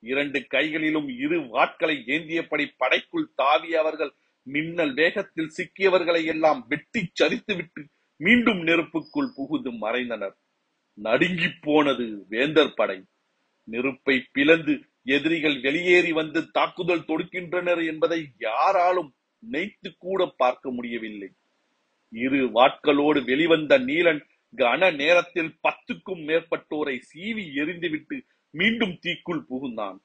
இரண்டு 0.03 0.39
கைகளிலும் 0.47 1.09
இரு 1.23 1.39
வாட்களை 1.55 1.95
ஏந்தியபடி 2.13 2.65
படைக்குள் 2.77 3.27
தாவி 3.35 3.75
அவர்கள் 3.75 4.13
மின்னல் 4.47 4.93
வேகத்தில் 4.93 5.53
சிக்கியவர்களை 5.57 6.21
எல்லாம் 6.25 6.65
வெட்டி 6.69 7.01
சரித்துவிட்டு 7.21 7.81
மீண்டும் 8.19 8.61
நெருப்புக்குள் 8.67 9.29
புகுந்து 9.35 9.71
மறைந்தனர். 9.71 10.35
நடுங்கி 10.97 11.49
போனது 11.61 12.05
வேந்தர் 12.29 12.73
படை. 12.73 12.97
நெருப்பை 13.63 14.15
பிளந்து 14.31 14.73
எதிரிகள் 15.03 15.57
வெளியேறி 15.61 16.11
வந்து 16.11 16.39
தாக்குதல் 16.51 17.07
தொடுக்கின்றனர் 17.09 17.81
என்பதை 17.85 18.19
யாராலும் 18.39 19.09
நெய்த்து 19.51 19.89
கூட 19.97 20.25
பார்க்க 20.37 20.71
முடியவில்லை. 20.71 21.29
இரு 22.13 22.39
வாட்களோடு 22.53 23.19
வெளிவந்த 23.25 23.79
நீலன் 23.79 24.21
கன 24.57 24.91
நேரத்தில் 24.95 25.51
பத்துக்கும் 25.67 26.21
மேற்பட்டோரை 26.29 26.95
சீவி 27.09 27.45
எறிந்துவிட்டு 27.55 28.17
மீண்டும் 28.53 28.95
தீக்குள் 28.99 29.43
புகுந்தான். 29.49 29.97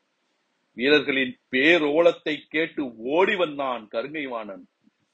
வீரர்களின் 0.77 1.33
பேரோலத்தை 1.51 2.35
கேட்டு 2.49 2.83
ஓடி 2.97 3.35
வந்தான் 3.35 3.89
கருங்கைவாணன். 3.93 4.65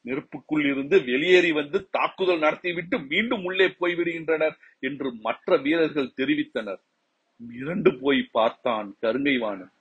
நெருப்புக்குள் 0.04 0.64
இருந்து 0.70 0.96
வெளியேறி 1.04 1.52
வந்து 1.52 1.78
தாக்குதல் 1.90 2.38
நடத்திவிட்டு 2.38 2.96
மீண்டும் 3.00 3.44
உள்ளே 3.44 3.66
போய்விடுகின்றனர் 3.80 4.56
என்று 4.80 5.08
மற்ற 5.14 5.56
வீரர்கள் 5.56 6.14
தெரிவித்தனர். 6.16 6.80
மிரண்டு 7.40 7.90
போய் 8.00 8.22
பார்த்தான் 8.32 8.96
கருங்கைவாணன். 9.02 9.72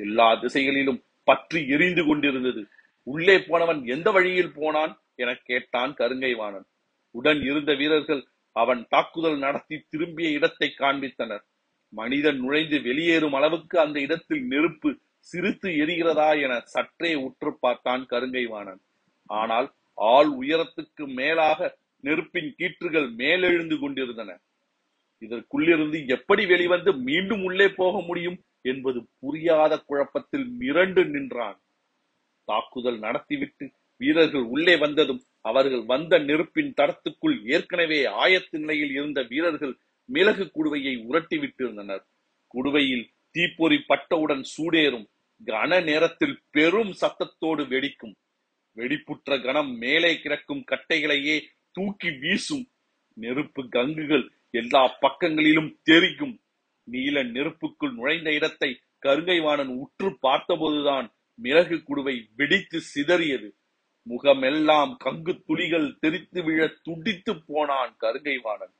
எல்லா 0.00 0.34
திசைகளிலும் 0.34 1.02
பற்றி 1.24 1.60
எரிந்து 1.68 2.02
கொண்டிருந்தது. 2.06 2.62
உள்ளே 3.06 3.36
போனவன் 3.38 3.80
எந்த 3.86 4.10
வழியில் 4.10 4.54
போனான் 4.54 4.92
என 5.14 5.34
கேட்டான் 5.34 5.92
கருங்கைவாணன். 5.98 6.66
உடன் 7.14 7.40
இருந்த 7.42 7.74
வீரர்கள் 7.74 8.22
அவன் 8.56 8.80
தாக்குதல் 8.88 9.38
நடத்தி 9.38 9.76
திரும்பிய 9.90 10.28
இடத்தை 10.30 10.68
காண்பித்தனர். 10.82 11.44
மனிதன் 11.92 12.38
நுழைந்து 12.42 12.78
வெளியேறும் 12.80 13.36
அளவுக்கு 13.38 13.76
அந்த 13.80 13.96
இடத்தில் 14.00 14.42
நெருப்பு 14.52 14.90
சிரித்து 15.28 15.68
எரிகிறதா 15.82 16.30
என 16.44 16.54
சற்றே 16.74 17.12
உற்று 17.26 17.50
பார்த்தான் 17.60 18.02
கருங்கைவாணன். 18.12 18.80
ஆனால் 19.30 19.68
ஆள் 19.98 20.30
உயரத்துக்கு 20.40 21.04
மேலாக 21.20 21.58
நெருப்பின் 22.04 22.50
கீற்றுகள் 22.58 23.08
மேலெழுந்து 23.20 23.76
கொண்டிருந்தன. 23.78 24.30
இதற்குள்ளிருந்து 25.22 25.98
எப்படி 26.06 26.42
வெளிவந்து 26.46 26.90
மீண்டும் 27.08 27.44
உள்ளே 27.44 27.68
போக 27.80 27.94
முடியும் 28.00 28.38
என்பது 28.62 28.98
புரியாத 29.20 29.72
குழப்பத்தில் 29.88 30.46
மிரண்டு 30.60 31.02
நின்றான். 31.14 31.58
தாக்குதல் 32.48 32.98
நடத்திவிட்டு 32.98 33.64
வீரர்கள் 34.00 34.46
உள்ளே 34.54 34.74
வந்ததும் 34.76 35.22
அவர்கள் 35.44 35.84
வந்த 35.84 36.18
நெருப்பின் 36.18 36.74
தடத்துக்குள் 36.76 37.36
ஏற்கனவே 37.44 37.98
ஆயத்த 38.24 38.58
நிலையில் 38.58 38.90
இருந்த 38.90 39.22
வீரர்கள் 39.22 39.74
மிளகு 40.04 40.44
குடுவையை 40.54 40.94
உரட்டி 41.04 41.36
விட்டிருந்தனர். 41.36 42.04
குடுவையில் 42.54 43.06
தீப்பொறி 43.30 43.78
பட்டவுடன் 43.88 44.44
சூடேறும். 44.52 45.06
கன 45.44 45.82
நேரத்தில் 45.84 46.36
பெரும் 46.50 46.92
சத்தத்தோடு 47.00 47.62
வெடிக்கும். 47.72 48.14
வெடிப்புற்ற 48.76 49.42
கணம் 49.42 49.72
மேலே 49.76 50.10
கிடக்கும் 50.20 50.64
கட்டைகளையே 50.70 51.36
தூக்கி 51.72 52.10
வீசும். 52.22 52.64
நெருப்பு 53.16 53.62
கங்குகள் 53.72 54.26
எல்லா 54.50 54.82
பக்கங்களிலும் 55.00 55.70
தெரிக்கும். 55.82 56.34
நீல 56.84 57.24
நெருப்புக்குள் 57.24 57.94
நுழைந்த 57.94 58.32
இடத்தை 58.32 58.70
கருங்கைவாணன் 59.06 59.72
உற்று 59.82 60.08
பார்த்தபோதுதான் 60.22 61.06
மிளகு 61.34 61.76
குடுவை 61.76 62.16
வெடித்து 62.36 62.80
சிதறியது. 62.94 63.48
முகமெல்லாம் 64.06 64.92
கங்கு 65.04 65.32
துளிகள் 65.46 65.88
தெரித்து 66.00 66.40
விழ 66.44 66.60
துடித்து 66.82 67.32
போனான் 67.46 67.92
கருங்கைவாணன். 68.00 68.74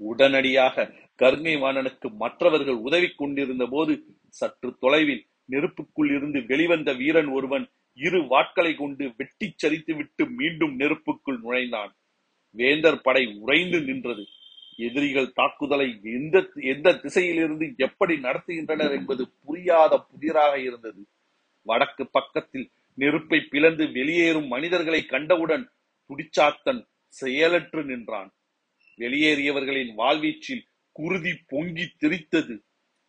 உடனடியாக 0.00 0.92
கருங்கைவாணனுக்கு 1.18 2.08
மற்றவர்கள் 2.14 2.78
உதவி 2.86 3.08
கொண்டிருந்த 3.10 3.66
போது 3.66 3.92
சற்று 4.28 4.70
தொலைவில் 4.80 5.24
நெருப்புக்குள் 5.50 6.10
இருந்து 6.16 6.40
வெளிவந்த 6.46 6.92
வீரன் 6.92 7.26
ஒருவன் 7.26 7.66
இரு 7.98 8.20
வாட்களை 8.22 8.72
கொண்டு 8.76 9.04
வெட்டி 9.16 9.46
சரித்து 9.56 9.92
விட்டு 9.96 10.22
மீண்டும் 10.30 10.74
நெருப்புக்குள் 10.80 11.38
நுழைந்தான். 11.42 11.92
வேந்தர் 12.54 13.00
படை 13.00 13.22
உறைந்து 13.40 13.78
நின்றது. 13.80 14.24
எதிரிகள் 14.76 15.30
தாக்குதலை 15.32 15.86
எந்த 16.18 16.36
எந்த 16.72 16.88
திசையிலிருந்து 16.94 17.66
எப்படி 17.76 18.14
நடத்துகின்றனர் 18.16 18.94
என்பது 18.98 19.22
புரியாத 19.44 19.92
புதிராக 20.10 20.54
இருந்தது. 20.60 21.02
வடக்கு 21.66 22.04
பக்கத்தில் 22.06 22.66
நெருப்பை 22.98 23.40
பிளந்து 23.40 23.84
வெளியேறும் 23.86 24.46
மனிதர்களை 24.46 25.00
கண்டவுடன் 25.04 25.64
துடிச்சாத்தன் 26.10 26.80
செயலற்று 27.08 27.84
நின்றான். 27.84 28.30
வெளியேறியவர்களின் 28.98 29.92
வாழ்வீச்சில் 29.96 30.64
குருதி 30.96 31.32
பொங்கி 31.46 31.86
தெரித்தது 32.02 32.54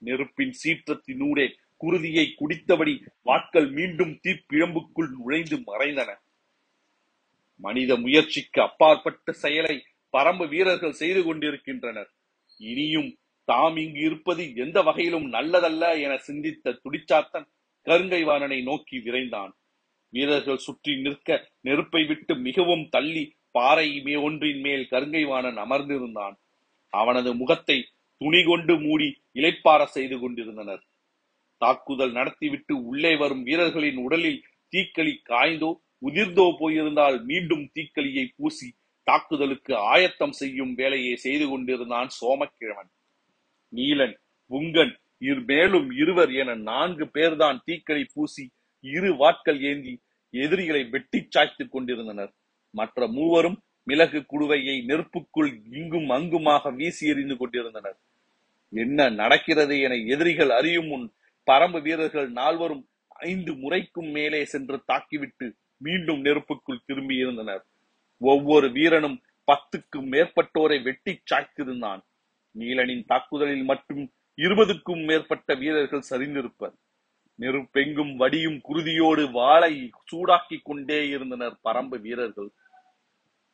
நெருப்பின் 0.02 0.54
சீற்றத்தினூடே 0.64 1.48
குருதியை 1.82 2.26
குடித்தபடி 2.40 2.94
வாட்கள் 3.22 3.70
மீண்டும் 3.72 4.14
தீப்பிழம்புக்குள் 4.24 5.10
நுழைந்து 5.18 5.58
மறைந்தன. 5.58 6.10
மனித 7.64 7.92
முயற்சிக்கு 7.96 8.60
அப்பாற்பட்ட 8.62 9.32
செயலை 9.32 9.76
பரம்பு 10.18 10.46
வீரர்கள் 10.50 11.00
செய்து 11.02 11.22
கொண்டிருக்கின்றனர். 11.24 12.10
இனியும் 12.58 13.10
தாம் 13.44 13.78
இங்கு 13.78 14.00
இருப்பது 14.00 14.44
எந்த 14.56 14.82
வகையிலும் 14.82 15.28
நல்லதல்ல 15.34 15.84
என 16.02 16.18
சிந்தித்த 16.18 16.80
துடிச்சாத்தன் 16.84 17.48
கருங்கைவாணனை 17.88 18.60
நோக்கி 18.64 18.98
விரைந்தான். 18.98 19.54
வீரர்கள் 20.14 20.66
சுற்றி 20.66 20.94
நிற்க 21.02 21.38
நெருப்பை 21.62 22.02
விட்டு 22.06 22.34
மிகவும் 22.48 22.86
தள்ளி 22.90 23.24
பாறை 23.52 23.88
ஒன்றின் 24.24 24.62
மேல் 24.62 24.86
கருங்கைவாணன் 24.92 25.60
அமர்ந்திருந்தான். 25.66 26.36
அவனது 26.94 27.30
முகத்தை 27.36 27.78
துணி 28.22 28.42
கொண்டு 28.44 28.74
மூடி 28.80 29.10
இலைப்பார 29.34 29.82
செய்து 29.96 30.16
கொண்டிருந்தனர். 30.20 30.84
தாக்குதல் 31.62 32.12
நடத்திவிட்டு 32.12 32.74
உள்ளே 32.90 33.14
வரும் 33.16 33.44
வீரர்களின் 33.44 34.00
உடலில் 34.06 34.44
தீக்களி 34.74 35.14
காய்ந்தோ 35.30 35.72
உதிர்ந்தோ 36.04 36.46
போயிருந்தால் 36.60 37.18
மீண்டும் 37.30 37.66
தீக்களியை 37.76 38.26
பூசி 38.38 38.68
தாக்குதலுக்கு 39.08 39.74
ஆயத்தம் 39.94 40.36
செய்யும் 40.40 40.74
வேலையை 40.76 41.14
செய்து 41.16 41.46
கொண்டிருந்தான் 41.50 42.10
சோமக்கிழவன். 42.20 42.90
நீலன் 43.74 44.16
புங்கன் 44.52 44.94
இரு 45.28 45.42
மேலும் 45.42 45.88
இருவர் 45.92 46.32
என 46.42 46.56
நான்கு 46.70 47.06
பேர்தான் 47.16 47.60
தீக்களி 47.68 48.04
பூசி 48.14 48.46
இரு 48.80 49.14
வாட்கள் 49.14 49.60
ஏந்தி 49.62 50.02
எதிரிகளை 50.30 50.84
வெட்டி 50.84 51.28
சாய்த்துக் 51.30 51.72
கொண்டிருந்தனர். 51.72 52.34
மற்ற 52.72 53.08
மூவரும் 53.08 53.64
மிளகு 53.84 54.20
குடுவையை 54.20 54.76
நெருப்புக்குள் 54.86 55.62
இங்கும் 55.72 56.10
அங்குமாக 56.10 56.72
வீசி 56.72 57.08
எறிந்து 57.08 57.38
கொண்டிருந்தனர். 57.38 57.98
என்ன 58.70 59.10
நடக்கிறது 59.10 59.80
என 59.80 59.96
எதிரிகள் 59.96 60.50
அறியும் 60.50 60.88
முன் 60.88 61.14
பரம்பு 61.52 61.82
வீரர்கள் 61.82 62.32
நால்வரும் 62.32 62.90
ஐந்து 63.08 63.54
முறைக்கும் 63.54 64.10
மேலே 64.10 64.46
சென்று 64.46 64.84
தாக்கிவிட்டு 64.88 65.52
மீண்டும் 65.78 66.24
நெருப்புக்குள் 66.26 66.86
திரும்பி 66.86 67.16
இருந்தனர். 67.16 67.66
ஒவ்வொரு 68.18 68.72
வீரனும் 68.72 69.22
பத்துக்கும் 69.52 70.08
மேற்பட்டோரை 70.12 70.84
வெட்டி 70.84 71.22
சாய்த்திருந்தான். 71.32 72.02
நீலனின் 72.58 73.06
தாக்குதலில் 73.06 73.64
மட்டும் 73.64 74.12
இருபதுக்கும் 74.38 75.06
மேற்பட்ட 75.06 75.54
வீரர்கள் 75.54 76.10
சரிந்திருப்பர். 76.10 76.76
நெருப்பெங்கும் 77.42 78.16
வடியும் 78.16 78.62
குருதியோடு 78.70 79.32
வாளை 79.32 79.90
சூடாக்கிக் 80.12 80.64
கொண்டே 80.64 81.08
இருந்தனர் 81.08 81.60
பரம்பு 81.64 82.00
வீரர்கள். 82.02 82.50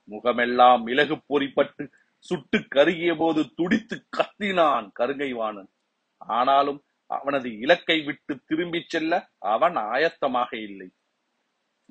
முகமெல்லாம் 0.03 0.83
மிளகு 0.83 1.15
பொறிப்பட்டு 1.29 1.91
சுட்டு 2.19 2.67
கருகிய 2.67 3.15
போது 3.15 3.53
துடித்து 3.55 4.05
கத்தினான் 4.17 4.91
கருங்கைவாணன். 4.99 5.69
ஆனாலும் 6.17 6.83
அவனது 7.05 7.59
இலக்கை 7.59 8.01
விட்டு 8.01 8.39
திரும்பிச் 8.45 8.89
செல்ல 8.89 9.29
அவன் 9.37 9.75
ஆயத்தமாக 9.75 10.55
இல்லை. 10.61 10.89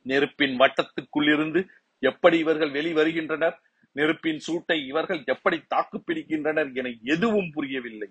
நெருப்பின் 0.03 0.59
வட்டத்துக்குள்ளிருந்து 0.59 1.67
எப்படி 1.99 2.39
இவர்கள் 2.39 2.71
வெளிவருகின்றனர்? 2.71 3.57
நெருப்பின் 3.93 4.39
சூட்டை 4.39 4.87
இவர்கள் 4.87 5.23
எப்படி 5.25 5.63
தாக்கு 5.69 6.03
பிடிக்கின்றனர் 6.07 6.75
என 6.75 6.95
எதுவும் 7.03 7.51
புரியவில்லை. 7.51 8.09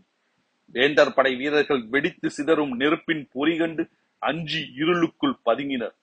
வேந்தர் 0.71 1.13
படை 1.13 1.36
வீரர்கள் 1.36 1.81
வெடித்து 1.88 2.29
சிதறும் 2.29 2.73
நெருப்பின் 2.75 3.23
பொறி 3.31 3.57
கண்டு 3.57 3.84
அஞ்சி 4.21 4.62
இருளுக்குள் 4.75 5.39
பதுங்கினர். 5.45 5.95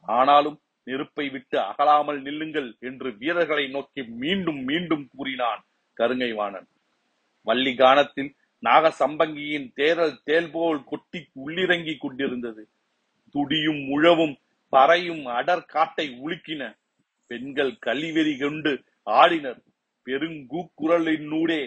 ஆனாலும் 0.00 0.58
நெருப்பை 0.82 1.26
விட்டு 1.28 1.58
அகலாமல் 1.58 2.18
நில்லுங்கள் 2.20 2.76
என்று 2.80 3.08
வீரர்களை 3.16 3.68
நோக்கி 3.68 4.02
மீண்டும் 4.22 4.60
மீண்டும் 4.64 5.04
கூறினான் 5.16 5.62
கருங்கைவாணன். 5.96 6.68
வள்ளிகானத்தில் 7.46 8.30
நாக 8.58 8.92
சம்பங்கியின் 8.98 9.68
தேரல் 9.76 10.16
தேல் 10.24 10.50
போல் 10.50 10.84
கொட்டி 10.84 11.20
உள்ளிறங்கி 11.34 11.94
கொண்டிருந்தது. 11.98 12.62
துடியும் 13.34 13.82
முழவும் 13.90 14.36
பறையும் 14.72 15.24
அடர் 15.38 15.66
காட்டை 15.66 16.06
உலுக்கின. 16.24 16.62
பெண்கள் 17.30 17.72
கலிவெறி 17.78 18.36
கொண்டு 18.36 18.72
ஆடினர். 19.06 19.60
பெருங்கூக்குரலினூடே 20.06 21.62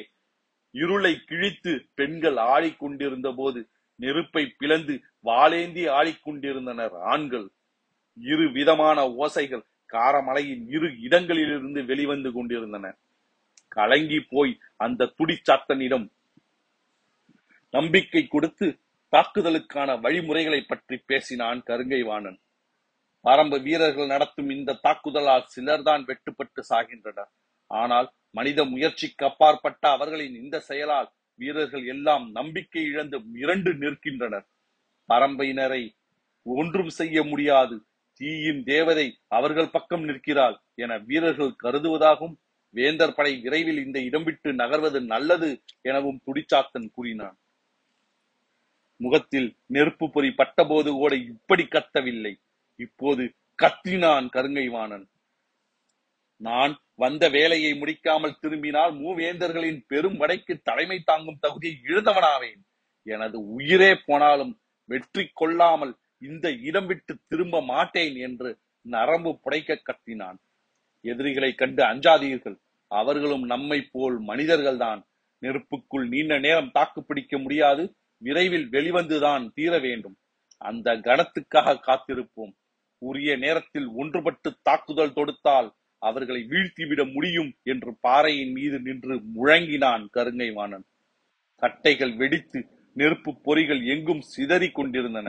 இருளை 0.72 1.14
கிழித்து 1.30 1.72
பெண்கள் 1.96 2.38
ஆடிக்கொண்டிருந்த 2.54 3.30
போது 3.36 3.60
நெருப்பை 4.00 4.44
பிளந்து 4.58 4.94
வாளேந்தி 5.24 5.84
ஆடிக்கொண்டிருந்தனர் 5.98 6.96
ஆண்கள். 7.14 7.48
இரு 8.18 8.46
விதமான 8.52 9.00
ஓசைகள் 9.24 9.64
காரமலையின் 9.94 10.64
இரு 10.70 10.90
இடங்களிலிருந்து 11.00 11.86
வெளிவந்து 11.86 12.32
கொண்டிருந்தன. 12.32 12.86
கலங்கி 13.68 14.20
போய் 14.34 14.54
அந்த 14.76 15.12
துடிச்சாத்தனிடம் 15.18 16.06
நம்பிக்கை 17.74 18.24
கொடுத்து 18.28 18.68
தாக்குதலுக்கான 19.14 19.90
வழிமுறைகளை 20.02 20.62
பற்றி 20.62 20.98
பேசினான் 21.06 21.60
கருங்கைவாணன். 21.66 22.40
பரம்பு 23.26 23.58
வீரர்கள் 23.62 24.12
நடத்தும் 24.14 24.50
இந்த 24.50 24.78
தாக்குதலால் 24.84 25.50
சிலர்தான் 25.56 26.04
வெட்டுப்பட்டு 26.10 26.62
சாகின்றனர். 26.70 27.32
ஆனால் 27.72 28.08
மனித 28.32 28.66
முயற்சிக்கு 28.66 29.26
அப்பாற்பட்ட 29.26 29.90
அவர்களின் 29.90 30.36
இந்த 30.36 30.60
செயலால் 30.60 31.12
வீரர்கள் 31.36 31.86
எல்லாம் 31.86 32.32
நம்பிக்கை 32.32 32.84
இழந்து 32.84 33.20
மிரண்டு 33.20 33.72
நிற்கின்றனர். 33.76 34.48
பரம்பையினரை 35.10 35.96
ஒன்றும் 36.44 36.90
செய்ய 36.90 37.24
முடியாது. 37.24 37.86
தீயின் 38.14 38.64
தேவதை 38.64 39.20
அவர்கள் 39.28 39.70
பக்கம் 39.70 40.04
நிற்கிறாள் 40.04 40.62
என 40.76 40.98
வீரர்கள் 40.98 41.56
கருதுவதாகவும் 41.64 42.36
வேந்தர் 42.70 43.16
படை 43.16 43.40
விரைவில் 43.42 43.86
இந்த 43.86 44.00
இடம் 44.00 44.24
விட்டு 44.24 44.54
நகர்வது 44.54 45.06
நல்லது 45.06 45.64
எனவும் 45.82 46.22
துடிச்சாத்தன் 46.26 46.90
கூறினான். 46.92 47.38
முகத்தில் 48.96 49.56
நெருப்பு 49.66 50.10
பொறி 50.10 50.32
பட்டபோது 50.32 50.92
கூட 50.92 51.16
இப்படி 51.16 51.64
கத்தவில்லை. 51.64 52.34
இப்போது 52.76 53.34
கத்தினான் 53.62 54.28
கருங்கைவாணன். 54.34 55.08
நான் 56.36 56.74
வந்த 57.00 57.24
வேலையை 57.30 57.72
முடிக்காமல் 57.74 58.40
திரும்பினால் 58.40 58.94
மூவேந்தர்களின் 58.94 59.80
பெரும் 59.88 60.18
வடைக்கு 60.18 60.54
தலைமை 60.64 60.98
தாங்கும் 61.00 61.42
தகுதியை 61.42 61.76
இழந்தவனாவேன். 61.84 62.62
எனது 63.08 63.38
உயிரே 63.48 63.92
போனாலும் 64.06 64.54
வெற்றி 64.90 65.24
கொள்ளாமல் 65.34 65.94
இந்த 66.22 66.46
இடம் 66.52 66.86
விட்டு 66.86 67.14
திரும்ப 67.28 67.62
மாட்டேன் 67.62 68.16
என்று 68.16 68.50
நரம்பு 68.86 69.32
புடைக்க 69.44 69.78
கத்தினான். 69.82 70.40
எதிரிகளை 71.06 71.52
கண்டு 71.54 71.82
அஞ்சாதீர்கள். 71.84 72.58
அவர்களும் 72.92 73.46
நம்மை 73.46 73.80
போல் 73.92 74.18
மனிதர்கள்தான். 74.20 75.02
நெருப்புக்குள் 75.42 76.06
நீண்ட 76.08 76.34
நேரம் 76.40 76.74
தாக்கு 76.74 77.00
பிடிக்க 77.04 77.38
முடியாது. 77.38 77.84
விரைவில் 78.22 78.68
வெளிவந்துதான் 78.70 79.44
தீர 79.54 79.74
வேண்டும். 79.80 80.16
அந்த 80.62 80.96
கணத்துக்காக 81.08 81.78
காத்திருப்போம். 81.88 82.54
உரிய 83.02 83.32
நேரத்தில் 83.38 83.88
ஒன்றுபட்டு 83.98 84.50
தாக்குதல் 84.62 85.14
தொடுத்தால் 85.14 85.70
அவர்களை 86.02 86.42
வீழ்த்திவிட 86.52 87.02
முடியும் 87.14 87.52
என்று 87.64 87.92
பாறையின் 88.02 88.52
மீது 88.52 88.78
நின்று 88.80 89.16
முழங்கினான் 89.36 90.06
கருங்கை 90.18 90.50
வாணன் 90.54 90.86
கட்டைகள் 91.62 92.14
வெடித்து 92.16 92.60
நெருப்பு 92.96 93.32
பொறிகள் 93.46 93.82
எங்கும் 93.84 94.24
சிதறிக் 94.34 94.76
கொண்டிருந்தன. 94.76 95.28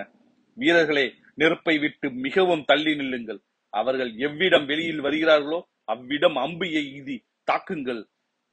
வீரர்களே 0.57 1.07
நெருப்பை 1.35 1.75
விட்டு 1.79 2.07
மிகவும் 2.11 2.65
தள்ளி 2.65 2.93
நில்லுங்கள். 2.95 3.41
அவர்கள் 3.73 4.13
எவ்விடம் 4.19 4.67
வெளியில் 4.67 5.05
வருகிறார்களோ 5.07 5.61
அவ்விடம் 5.85 6.37
அம்பு 6.37 6.67
எய்தி 6.81 7.17
தாக்குங்கள். 7.49 8.03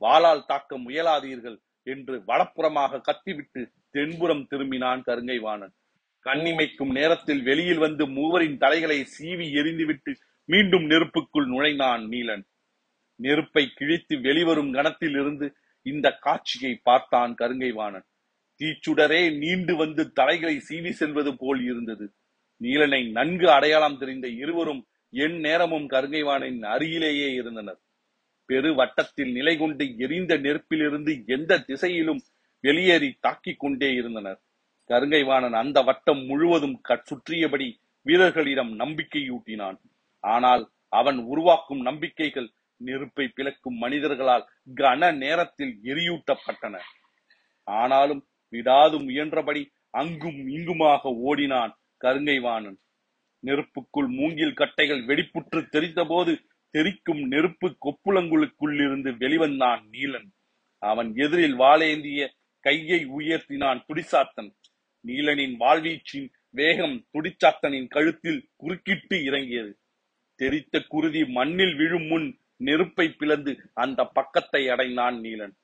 வாளால் 0.01 0.45
தாக்க 0.45 0.77
முயலாதீர்கள் 0.77 1.57
என்று 1.87 2.15
வடப்புறமாக 2.27 3.01
கத்திவிட்டு 3.01 3.61
தென்புறம் 3.91 4.47
திரும்பினான் 4.47 5.01
கருங்கை 5.01 5.37
வாணன் 5.39 5.73
கண்ணிமைக்கும் 6.25 6.91
நேரத்தில் 6.91 7.41
வெளியில் 7.41 7.77
வந்து 7.77 8.03
மூவரின் 8.07 8.57
தலைகளை 8.57 8.97
சீவி 9.13 9.45
எரிந்துவிட்டு 9.59 10.11
மீண்டும் 10.49 10.85
நெருப்புக்குள் 10.89 11.45
நுழைந்தான் 11.45 12.03
நீலன். 12.07 12.43
நெருப்பை 13.15 13.63
கிழித்து 13.75 14.21
வெளிவரும் 14.21 14.71
கணத்தில் 14.73 15.09
இருந்து 15.09 15.55
இந்த 15.81 16.11
காட்சியை 16.11 16.79
பார்த்தான் 16.83 17.35
கருங்கைவாணன். 17.39 18.05
தீச்சுடரே 18.59 19.37
நீண்டு 19.37 19.75
வந்து 19.75 20.11
தலைகளை 20.11 20.55
சீவி 20.69 20.89
செல்வது 20.89 21.37
போல் 21.37 21.61
இருந்தது. 21.63 22.05
நீலனை 22.61 23.11
நன்கு 23.11 23.51
அடையாளம் 23.51 23.97
தெரிந்த 23.97 24.27
இருவரும் 24.27 24.87
என் 25.09 25.39
நேரமும் 25.39 25.89
கருங்கைவானின் 25.89 26.59
அருகிலேயே 26.65 27.33
இருந்தனர். 27.33 27.79
பெரு 28.45 28.75
வட்டத்தில் 28.75 29.31
நிலை 29.31 29.57
கொண்டு 29.57 29.97
எரிந்த 29.97 30.37
நெருப்பிலிருந்து 30.37 31.13
எந்த 31.27 31.59
திசையிலும் 31.59 32.21
வெளியேறி 32.59 33.17
தாக்கிக் 33.19 33.59
கொண்டே 33.59 33.93
இருந்தனர். 33.93 34.39
கருங்கைவாணன் 34.87 35.57
அந்த 35.63 35.81
வட்டம் 35.81 36.25
முழுவதும் 36.25 36.81
சுற்றியபடி 37.03 37.67
வீரர்களிடம் 38.01 38.79
நம்பிக்கையூட்டினான். 38.79 39.77
ஆனால் 40.27 40.63
அவன் 40.99 41.17
உருவாக்கும் 41.31 41.81
நம்பிக்கைகள் 41.81 42.49
நெருப்பை 42.77 43.25
பிளக்கும் 43.27 43.77
மனிதர்களால் 43.81 44.45
கன 44.75 45.09
நேரத்தில் 45.17 45.73
எரியூட்டப்பட்டன. 45.83 46.75
ஆனாலும் 47.67 48.21
விடாது 48.49 48.97
முயன்றபடி 48.99 49.63
அங்கும் 49.89 50.39
இங்குமாக 50.47 51.09
ஓடினான் 51.27 51.73
கருங்கைவாணன். 52.03 52.77
நெருப்புக்குள் 53.45 54.09
மூங்கில் 54.19 54.53
கட்டைகள் 54.53 55.03
வெடிப்புற்று 55.05 55.59
தெரித்த 55.69 56.01
போது 56.05 56.33
தெரிக்கும் 56.73 57.21
நெருப்பு 57.27 57.67
கொப்புளங்களுக்குள்ளிருந்து 57.85 59.11
வெளிவந்தான் 59.23 59.81
நீலன். 59.91 60.29
அவன் 60.81 61.09
எதிரில் 61.15 61.57
வாளேந்திய 61.59 62.21
கையை 62.65 63.01
உயர்த்தினான் 63.17 63.83
துடிசாத்தன். 63.87 64.51
நீலனின் 65.07 65.55
வாழ்வீச்சின் 65.59 66.27
வேகம் 66.49 66.97
துடிச்சாத்தனின் 67.13 67.87
கழுத்தில் 67.87 68.41
குறுக்கிட்டு 68.55 69.17
இறங்கியது. 69.23 69.71
தெரித்த 70.41 70.79
குருதி 70.93 71.21
மண்ணில் 71.37 71.75
விழும் 71.75 72.07
முன் 72.07 72.27
நெருப்பை 72.67 73.07
பிளந்து 73.19 73.51
அந்த 73.83 73.99
பக்கத்தை 74.17 74.61
அடைந்தான் 74.73 75.17
நீலன். 75.25 75.55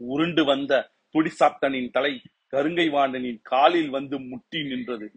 உருண்டு 0.00 0.42
வந்த 0.44 0.72
துடிசாத்தனின் 1.14 1.90
தலை 1.90 2.12
கருங்கைவாண்டனின் 2.54 3.40
காலில் 3.52 3.90
வந்து 3.96 4.16
முட்டி 4.20 4.60
நின்றது. 4.62 5.08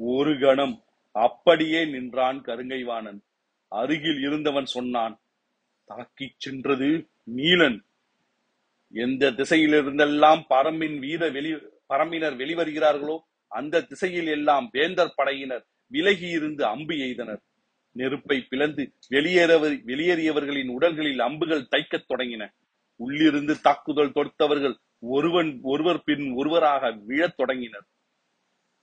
ஒரு 0.00 0.32
கணம் 0.38 0.74
அப்படியே 1.16 1.80
நின்றான் 1.84 2.38
கருங்கைவாணன் 2.40 3.20
அருகில் 3.72 4.20
இருந்தவன் 4.22 4.68
சொன்னான் 4.76 5.14
தாக்கிச் 5.90 6.38
சென்றது 6.44 6.90
நீலன். 7.36 7.78
எந்த 8.94 9.30
திசையிலிருந்தெல்லாம் 9.30 10.42
பரம்பின் 10.50 10.98
வீர 11.04 11.22
வெளி 11.36 11.52
பரம்பினர் 11.92 12.36
வெளிவருகிறார்களோ 12.42 13.16
அந்த 13.52 13.84
திசையில் 13.90 14.30
எல்லாம் 14.36 14.66
வேந்தர் 14.72 15.16
படையினர் 15.16 15.64
விலகி 15.92 16.28
இருந்து 16.38 16.62
அம்பு 16.64 16.94
எய்தனர். 17.06 17.42
நெருப்பை 17.98 18.38
பிளந்து 18.50 18.84
வெளியேற 19.08 19.52
வெளியேறியவர்களின் 19.90 20.70
உடல்களில் 20.76 21.22
அம்புகள் 21.28 21.68
தைக்கத் 21.76 22.08
தொடங்கின. 22.10 22.44
உள்ளிருந்து 23.00 23.54
தாக்குதல் 23.60 24.14
தொடுத்தவர்கள் 24.16 24.76
ஒருவன் 25.14 25.50
ஒருவர் 25.62 26.02
பின் 26.02 26.26
ஒருவராக 26.32 26.90
விழத் 27.08 27.36
தொடங்கினர். 27.36 27.86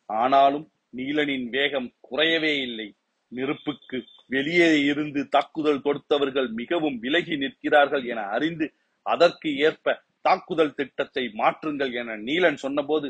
ஆனாலும் 0.10 0.66
நீலனின் 0.98 1.46
வேகம் 1.50 1.90
குறையவே 2.12 2.54
இல்லை. 2.62 2.88
நெருப்புக்கு 3.32 4.00
வெளியே 4.28 4.70
இருந்து 4.82 5.22
தாக்குதல் 5.28 5.84
தொடுத்தவர்கள் 5.84 6.50
மிகவும் 6.52 6.98
விலகி 7.00 7.36
நிற்கிறார்கள் 7.38 8.04
என 8.06 8.22
அறிந்து 8.36 8.66
அதற்கு 9.06 9.50
ஏற்ப 9.68 9.96
தாக்குதல் 10.22 10.76
திட்டத்தை 10.80 11.24
மாற்றுங்கள் 11.38 11.94
என 12.02 12.18
நீலன் 12.28 12.60
சொன்னபோது 12.64 13.08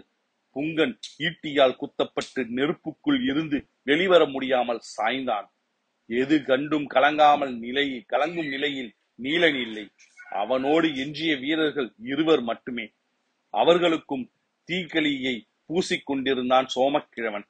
புங்கன் 0.56 0.94
ஈட்டியால் 1.20 1.76
குத்தப்பட்டு 1.76 2.42
நெருப்புக்குள் 2.58 3.20
இருந்து 3.30 3.58
வெளிவர 3.84 4.22
முடியாமல் 4.26 4.82
சாய்ந்தான். 4.98 5.48
எது 6.10 6.44
கண்டும் 6.44 6.88
கலங்காமல் 6.90 7.54
நிலை 7.58 8.06
கலங்கும் 8.10 8.50
நிலையில் 8.50 8.92
நீலன் 9.22 9.60
இல்லை. 9.62 9.86
அவனோடு 10.30 10.96
எஞ்சிய 10.96 11.36
வீரர்கள் 11.36 11.90
இருவர் 12.04 12.42
மட்டுமே. 12.42 12.86
அவர்களுக்கும் 13.50 14.32
தீக்களியை 14.70 15.36
பூசிக்கொண்டிருந்தான் 15.68 16.68
சோமக்கிழவன். 16.76 17.46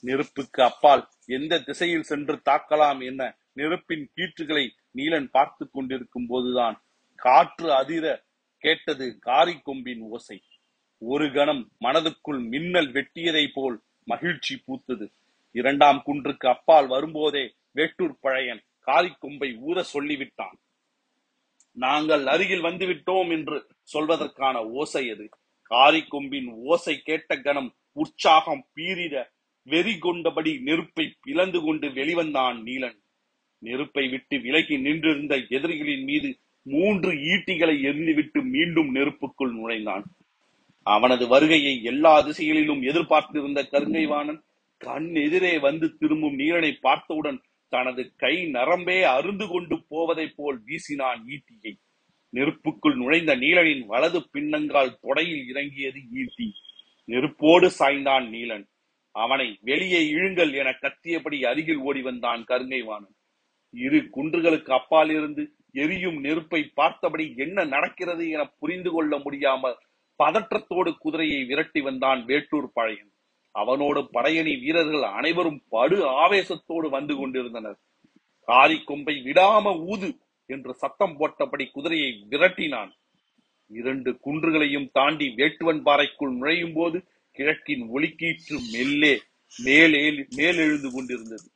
நெருப்புக்கு 0.00 0.62
அப்பால் 0.62 1.08
எந்த 1.26 1.58
திசையில் 1.58 2.02
சென்று 2.02 2.34
தாக்கலாம் 2.44 3.00
என 3.06 3.38
நெருப்பின் 3.52 4.10
கீற்றுகளை 4.16 4.64
நீலன் 4.90 5.28
பார்த்து 5.30 5.64
கொண்டிருக்கும் 5.70 6.26
போதுதான் 6.26 6.76
காற்று 7.14 7.68
அதிர 7.72 8.24
கேட்டது 8.58 9.18
காரி 9.18 9.58
கொம்பின் 9.58 10.00
ஓசை. 10.00 10.38
ஒரு 11.02 11.32
கணம் 11.32 11.70
மனதுக்குள் 11.84 12.40
மின்னல் 12.48 12.90
வெட்டியதை 12.92 13.46
போல் 13.54 13.82
மகிழ்ச்சி 14.04 14.54
பூத்தது. 14.66 15.06
இரண்டாம் 15.52 16.02
குன்றுக்கு 16.06 16.46
அப்பால் 16.48 16.86
வரும்போதே 16.86 17.44
வேட்டூர் 17.76 18.20
பழையன் 18.20 18.62
காரிக்கொம்பை 18.86 19.48
ஊற 19.68 19.78
சொல்லிவிட்டான். 19.92 20.56
நாங்கள் 21.76 22.24
அருகில் 22.34 22.66
வந்துவிட்டோம் 22.66 23.30
என்று 23.30 23.56
சொல்வதற்கான 23.92 24.56
ஓசை 24.80 25.04
அது 25.14 25.26
காரிக்கொம்பின் 25.70 26.48
ஓசை 26.70 26.94
கேட்ட 26.98 27.36
கணம் 27.36 27.70
உற்சாகம் 27.92 28.62
பீரிட 28.74 29.24
வெறி 29.66 29.94
கொண்டபடி 29.98 30.52
நெருப்பை 30.68 31.06
பிளந்து 31.22 31.60
கொண்டு 31.60 31.86
வெளிவந்தான் 31.98 32.58
நீலன். 32.68 32.98
நெருப்பை 33.62 34.04
விட்டு 34.08 34.36
விலகி 34.40 34.76
நின்றிருந்த 34.78 35.34
எதிரிகளின் 35.48 36.04
மீது 36.04 36.28
மூன்று 36.74 37.10
ஈட்டிகளை 37.32 37.74
எரிந்துவிட்டு 37.88 38.40
மீண்டும் 38.54 38.90
நெருப்புக்குள் 38.94 39.54
நுழைந்தான். 39.58 40.04
அவனது 40.86 41.24
வருகையை 41.26 41.74
எல்லா 41.82 42.14
திசைகளிலும் 42.20 42.82
எதிர்பார்த்திருந்த 42.82 43.60
கருங்கைவாணன் 43.72 44.40
கண் 44.84 45.10
எதிரே 45.26 45.52
வந்து 45.58 45.86
திரும்பும் 46.00 46.38
நீலனை 46.38 46.72
பார்த்தவுடன் 46.80 47.38
தனது 47.68 48.12
கை 48.16 48.36
நரம்பே 48.46 49.02
அருந்து 49.02 49.48
கொண்டு 49.48 49.84
போவதைப் 49.88 50.36
போல் 50.36 50.58
வீசினான் 50.66 51.20
ஈட்டியை. 51.26 51.72
நெருப்புக்குள் 52.32 52.96
நுழைந்த 52.96 53.36
நீலனின் 53.36 53.84
வலது 53.86 54.20
பின்னங்கால் 54.32 54.96
தொடையில் 55.02 55.44
இறங்கியது 55.48 56.00
ஈட்டி. 56.12 56.52
நெருப்போடு 57.08 57.70
சாய்ந்தான் 57.78 58.28
நீலன். 58.28 58.66
அவனை 59.14 59.58
வெளியே 59.60 60.12
இழுங்கள் 60.12 60.52
என 60.54 60.70
கத்தியபடி 60.70 61.46
அருகில் 61.46 61.78
ஓடி 61.78 62.02
வந்தான் 62.02 62.44
கருங்கைவாணன். 62.44 63.16
இரு 63.74 64.08
குன்றுகளுக்கு 64.16 64.70
அப்பால் 64.70 65.10
இருந்து 65.10 65.52
எரியும் 65.72 66.20
நெருப்பை 66.20 66.70
பார்த்தபடி 66.74 67.34
என்ன 67.36 67.64
நடக்கிறது 67.64 68.30
என 68.30 68.44
புரிந்து 68.58 68.90
கொள்ள 68.90 69.18
முடியாமல் 69.18 69.78
பதற்றத்தோடு 70.22 70.92
குதிரையை 70.98 71.44
விரட்டி 71.44 71.80
வந்தான் 71.80 72.24
வேட்டூர் 72.24 72.68
பழையன் 72.72 73.12
அவனோடு 73.60 74.00
படையணி 74.12 74.52
வீரர்கள் 74.60 75.02
அனைவரும் 75.02 75.60
படு 75.68 75.96
ஆவேசத்தோடு 76.24 76.88
வந்து 76.88 77.14
கொண்டிருந்தனர். 77.16 77.78
காரி 78.48 78.78
கொம்பை 78.84 79.14
விடாம 79.24 79.72
ஊது 79.92 80.08
என்று 80.46 80.72
சத்தம் 80.74 81.16
போட்டபடி 81.20 81.64
குதிரையை 81.72 82.10
விரட்டினான். 82.30 82.92
இரண்டு 83.70 84.10
குன்றுகளையும் 84.24 84.88
தாண்டி 84.92 85.28
வேட்டுவன் 85.36 85.80
பாறைக்குள் 85.82 86.34
நுழையும் 86.34 86.74
போது 86.74 86.98
கிழக்கின் 87.36 87.84
ஒளிக்கீற்று 87.94 88.56
மெல்லே 88.72 89.14
மேலே 89.56 90.02
மேலெழுந்து 90.36 90.90
கொண்டிருந்தது. 90.90 91.46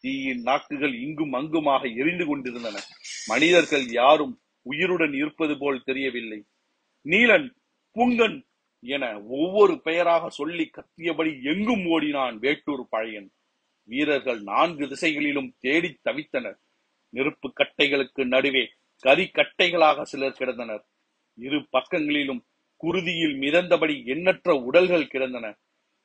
தீயின் 0.00 0.42
நாக்குகள் 0.42 0.94
இங்கும் 0.94 1.32
அங்குமாக 1.32 1.82
எரிந்து 2.00 2.26
கொண்டிருந்தன. 2.26 2.76
மனிதர்கள் 3.26 3.86
யாரும் 4.00 4.34
உயிருடன் 4.62 5.14
இருப்பது 5.14 5.54
போல் 5.58 5.84
தெரியவில்லை. 5.84 6.40
நீலன் 7.06 7.48
புங்கன் 7.96 8.38
என 8.80 9.20
ஒவ்வொரு 9.20 9.80
பெயராக 9.80 10.28
சொல்லி 10.28 10.70
கத்தியபடி 10.70 11.42
எங்கும் 11.42 11.86
ஓடினான் 11.86 12.38
வேட்டூர் 12.38 12.84
பழையன். 12.88 13.30
வீரர்கள் 13.82 14.42
நான்கு 14.42 14.88
திசைகளிலும் 14.88 15.54
தேடி 15.58 15.98
தவித்தனர். 16.04 16.58
நெருப்பு 17.08 17.52
கட்டைகளுக்கு 17.52 18.24
நடுவே 18.24 18.70
கரி 19.00 19.30
கட்டைகளாக 19.34 20.02
சிலர் 20.02 20.36
கிடந்தனர். 20.38 20.84
இரு 21.34 21.66
பக்கங்களிலும் 21.70 22.46
குருதியில் 22.84 23.36
மிதந்தபடி 23.38 24.04
எண்ணற்ற 24.04 24.54
உடல்கள் 24.54 25.06
கிடந்தன. 25.06 25.58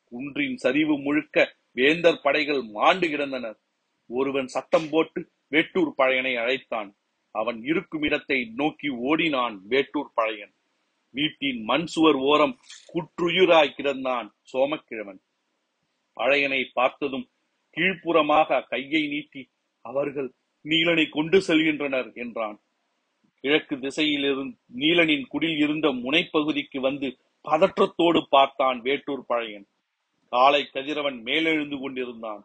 குன்றின் 0.04 0.56
சரிவு 0.56 1.00
முழுக்க 1.00 1.56
வேந்தர் 1.72 2.22
படைகள் 2.22 2.62
மாண்டு 2.62 3.08
கிடந்தனர். 3.08 3.56
ஒருவன் 4.06 4.48
சத்தம் 4.48 4.88
போட்டு 4.92 5.32
வேட்டூர் 5.48 5.94
பழையனை 5.98 6.38
அழைத்தான். 6.38 6.96
அவன் 7.32 7.64
இருக்கும் 7.64 8.02
இடத்தை 8.02 8.52
நோக்கி 8.56 8.90
ஓடினான் 8.90 9.62
வேட்டூர் 9.70 10.12
பழையன். 10.14 10.54
வீட்டின் 11.13 11.60
மண் 11.63 11.86
சுவர் 11.86 12.19
ஓரம் 12.32 12.56
குற்றுயிராய் 12.93 13.76
கிடந்தான் 13.78 14.28
சோமக்கிழவன். 14.52 15.19
பழையனை 16.17 16.62
பார்த்ததும் 16.73 17.26
கீழ்ப்புறமாக 17.78 18.67
கையை 18.67 19.08
நீட்டி 19.08 19.41
அவர்கள் 19.86 20.30
நீலனை 20.65 21.06
கொண்டு 21.10 21.38
செல்கின்றனர் 21.47 22.10
என்றான். 22.13 22.58
கிழக்கு 23.43 23.76
திசையில் 23.80 24.23
இருந்து 24.23 24.58
நீலனின் 24.78 25.26
குடில் 25.30 25.58
இருந்த 25.58 25.88
முனைப்பகுதிக்கு 26.04 26.80
வந்து 26.80 27.08
பதற்றத்தோடு 27.45 28.19
பார்த்தான் 28.30 28.78
வேட்டூர் 28.82 29.26
பழையன். 29.28 29.65
காலை 30.34 30.62
கதிரவன் 30.65 31.17
மேலெழுந்து 31.21 31.78
கொண்டிருந்தான். 31.80 32.43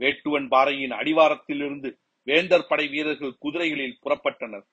வேட்டுவன் 0.00 0.46
பாறையின் 0.48 0.90
அடிவாரத்திலிருந்து 0.90 1.88
வேந்தர் 2.26 2.66
படை 2.66 2.86
வீரர்கள் 2.88 3.38
குதிரைகளில் 3.40 4.00
புறப்பட்டனர். 4.02 4.66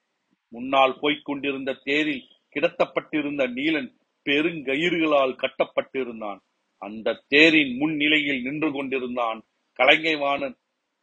முன்னால் 0.54 0.96
போய்க் 1.00 1.26
கொண்டிருந்த 1.26 1.80
தேரில் 1.84 2.26
கிடத்தப்பட்டிருந்த 2.56 3.48
நீலன் 3.48 3.90
பெருங்கயிறுகளால் 4.26 5.36
கட்டப்பட்டிருந்தான். 5.36 6.40
அந்த 6.78 7.24
தேரின் 7.28 7.78
முன் 7.78 7.96
நிலையில் 7.96 8.42
நின்று 8.42 8.72
கொண்டிருந்தான். 8.72 9.40
கலங்கைவாணன் 9.80 10.56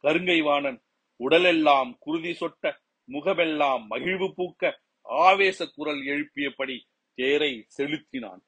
கருங்கைவாணன் 0.03 0.79
உடலெல்லாம் 1.15 1.95
குருதி 1.99 2.31
சொட்ட 2.39 2.71
முகமெல்லாம் 3.05 3.87
மகிழ்வு 3.87 4.33
பூக்க 4.37 4.71
ஆவேச 5.01 5.65
குரல் 5.75 6.01
எழுப்பியபடி 6.03 6.75
தேரை 7.13 7.63
செலுத்தினான். 7.67 8.41